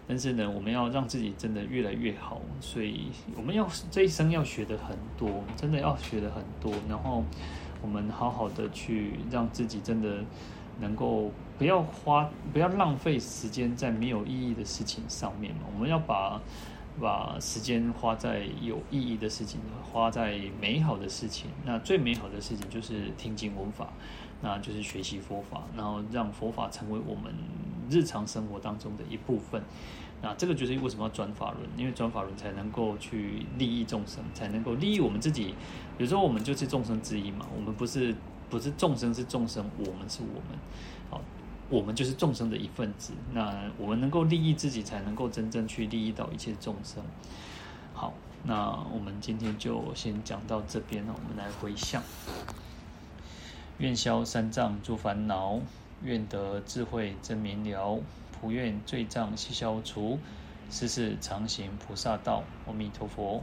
[0.06, 2.42] 但是呢，我们要让自己真的越来越好。
[2.60, 3.08] 所以，
[3.38, 6.74] 我们要这一生要学的很多，真的要学的很多。
[6.90, 7.24] 然后，
[7.82, 10.22] 我们好好的去让自己真的
[10.82, 15.54] 能够不要花，不要浪费时间在没有意义的事情上面。
[15.74, 16.42] 我们要把。
[17.00, 21.50] 把时间花在有意义的事情，花在美好的事情。
[21.66, 23.88] 那最美好的事情就是听经闻法，
[24.42, 27.34] 那就是学习佛法，然后让佛法成为我们
[27.90, 29.64] 日常生活当中的一部分。
[30.22, 35.56] 那这个就是为什么要转法轮，因为转法轮才能够去利益众生，才能够利益我们自己。
[35.98, 38.14] 有时候我们就是众生之一嘛，我们不是
[38.52, 40.60] 不是众生是众生，我们是我们。
[41.10, 41.20] 好。
[41.70, 47.02] 我们就是众生的一份子，那我们能够利益自己，才能够真正去利益到一切众生。
[47.94, 51.16] 好，那我们今天就先讲到这边了。
[51.16, 52.04] 我们来回向：
[53.78, 55.62] 愿消三障诸烦恼，
[56.04, 58.02] 愿得智慧真明了，
[58.34, 60.20] 普愿罪障悉消除，
[60.70, 62.44] 世世常行菩萨道。
[62.68, 63.42] 阿弥陀佛。